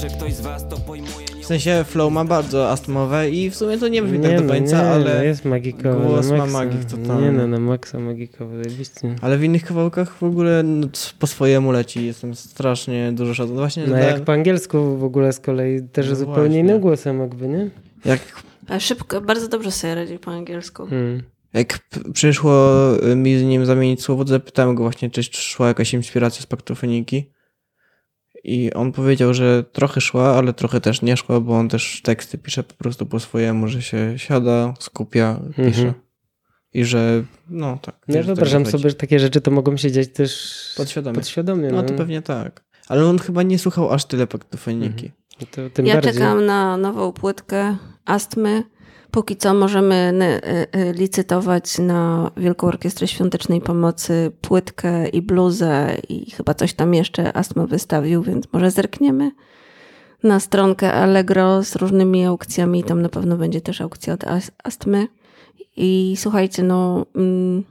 [0.00, 1.26] Czy ktoś z was to pojmuje?
[1.42, 4.42] W sensie flow ma bardzo astmowe i w sumie to nie brzmi Nie tak do
[4.44, 6.06] no, końca, nie, ale no, jest magikowy.
[6.06, 7.22] głos na ma magik totalny.
[7.22, 9.16] Nie no, na maksa magikowy, zajebiście.
[9.20, 10.86] Ale w innych kawałkach w ogóle no,
[11.18, 12.06] po swojemu leci.
[12.06, 13.58] Jestem strasznie dużo szacunku.
[13.58, 16.58] Właśnie No jak po angielsku w ogóle z kolei też No zupełnie właśnie.
[16.58, 17.70] innym głosem jakby, nie?
[18.04, 18.20] Jak,
[18.68, 20.86] Ale szybko, bardzo dobrze sobie radzi po angielsku.
[20.86, 21.22] Hmm.
[21.52, 21.78] jak
[22.12, 22.54] przyszło
[23.12, 26.46] y, mi z nim zamienić słowo, to zapytałem go właśnie, czy szła jakaś inspiracja z
[26.46, 27.30] Paktofoniki.
[28.44, 32.38] I on powiedział, że trochę szła, ale trochę też nie szła, bo on też teksty
[32.38, 35.64] pisze po prostu po swojemu, że się siada, skupia, pisze.
[35.82, 35.94] Mhm.
[36.72, 37.94] I że, no tak.
[38.08, 41.14] Ja że tak wyobrażam sobie, że takie rzeczy to mogą się dziać też Podświadomie.
[41.14, 41.70] podświadomie.
[41.70, 42.64] No to pewnie tak.
[42.88, 45.10] Ale on chyba nie słuchał aż tyle Paktofoniki.
[45.50, 46.12] To tym ja bardziej.
[46.12, 48.62] czekam na nową płytkę Astmy.
[49.10, 50.40] Póki co możemy n- y-
[50.76, 57.36] y- licytować na Wielką Orkiestrę Świątecznej Pomocy płytkę i bluzę i chyba coś tam jeszcze
[57.36, 59.30] Astma wystawił, więc może zerkniemy
[60.22, 62.84] na stronkę Allegro z różnymi aukcjami.
[62.84, 65.08] Tam na pewno będzie też aukcja od As- Astmy.
[65.76, 67.64] I słuchajcie, no mm,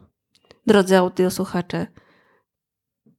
[0.68, 1.88] drodzy audiosłuchacze,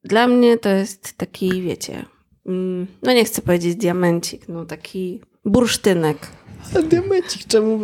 [0.05, 2.05] dla mnie to jest taki, wiecie,
[2.47, 6.17] mm, no nie chcę powiedzieć diamencik, no taki bursztynek.
[6.89, 7.81] Diamencik, czemu?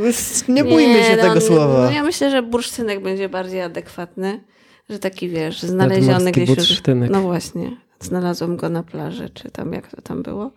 [0.48, 1.84] Nie bójmy się no, tego słowa.
[1.84, 4.44] No ja myślę, że bursztynek będzie bardziej adekwatny,
[4.90, 6.56] że taki wiesz, znaleziony Nadmorski gdzieś.
[6.56, 7.10] bursztynek.
[7.10, 10.52] No właśnie, znalazłem go na plaży, czy tam jak to tam było.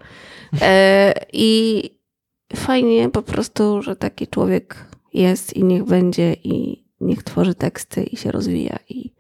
[0.62, 1.84] E, I
[2.56, 4.76] fajnie po prostu, że taki człowiek
[5.14, 9.14] jest i niech będzie i niech tworzy teksty i się rozwija i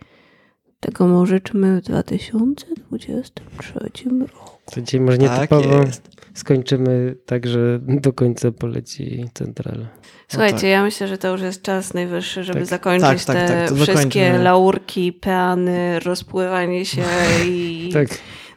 [0.79, 4.58] tego mu życzmy w 2023 roku.
[4.73, 6.09] To dzisiaj może Tak nietypowo jest.
[6.33, 9.85] skończymy tak, że do końca poleci centrala.
[10.27, 10.69] Słuchajcie, tak.
[10.69, 12.67] ja myślę, że to już jest czas najwyższy, żeby Tak.
[12.67, 14.43] zakończyć Tak, tak, te tak, to wszystkie zakończmy.
[14.43, 17.01] laurki, peany, rozpływanie się
[17.47, 18.07] i Tak.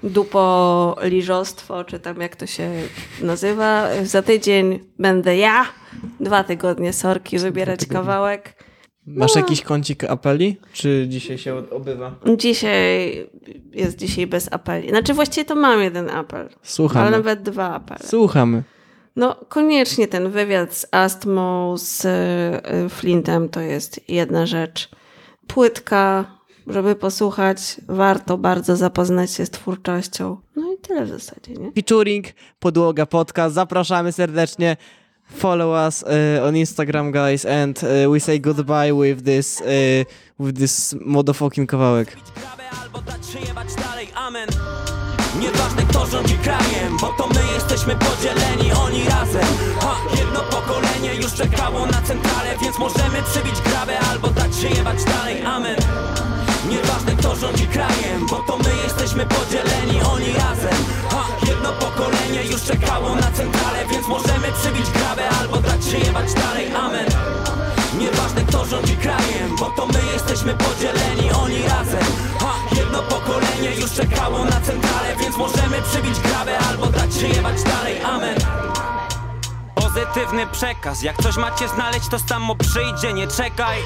[0.03, 2.71] dupoliżostwo, czy tam jak to się
[3.23, 3.89] nazywa.
[4.05, 5.65] Za tydzień będę ja,
[6.21, 8.62] dwa tygodnie sorki, wybierać kawałek.
[9.07, 9.41] Masz No.
[9.41, 10.57] jakiś kącik apeli?
[10.73, 12.15] Czy dzisiaj się obywa?
[12.39, 13.17] Dzisiaj
[13.73, 14.89] jest dzisiaj bez apeli.
[14.89, 17.07] Znaczy właściwie to mam jeden apel, Słuchamy.
[17.07, 18.01] ale nawet dwa apele.
[18.09, 18.63] Słuchamy.
[19.17, 24.89] No, koniecznie ten wywiad z Astmą, z y, Flintem to jest jedna rzecz.
[25.47, 26.25] Płytka,
[26.67, 30.37] żeby posłuchać, warto bardzo zapoznać się z twórczością.
[30.57, 31.73] No i tyle w zasadzie, nie?
[31.73, 32.27] Featuring
[32.61, 33.55] Podłoga Podcast.
[33.55, 34.77] Zapraszamy serdecznie.
[35.37, 40.05] Follow us uh, on Instagram, guys, and uh, we say goodbye with this uh,
[40.39, 42.17] with this motherfucking kawałek.
[45.41, 49.47] Nieważne kto rządzi krajem, bo to my jesteśmy podzieleni, oni razem.
[49.81, 55.05] Ha, Jedno pokolenie już czekało na centralę, więc możemy przybić grabę albo dać się jebać
[55.05, 55.77] dalej, amen.
[56.69, 60.79] Nieważne kto rządzi krajem, bo to my jesteśmy podzieleni, oni razem.
[61.11, 64.32] Ha, Jedno pokolenie już czekało na centralę, więc możemy
[65.93, 67.07] albo dać się jebać dalej, amen.
[67.99, 72.05] Nieważne kto rządzi krajem, bo to my jesteśmy podzieleni, oni razem.
[72.41, 77.63] Ha, Jedno pokolenie już czekało na centralę, więc możemy przybić grabę albo dać się jebać
[77.63, 78.37] dalej, amen.
[79.75, 83.79] Pozytywny przekaz, jak coś macie znaleźć to samo przyjdzie, nie czekaj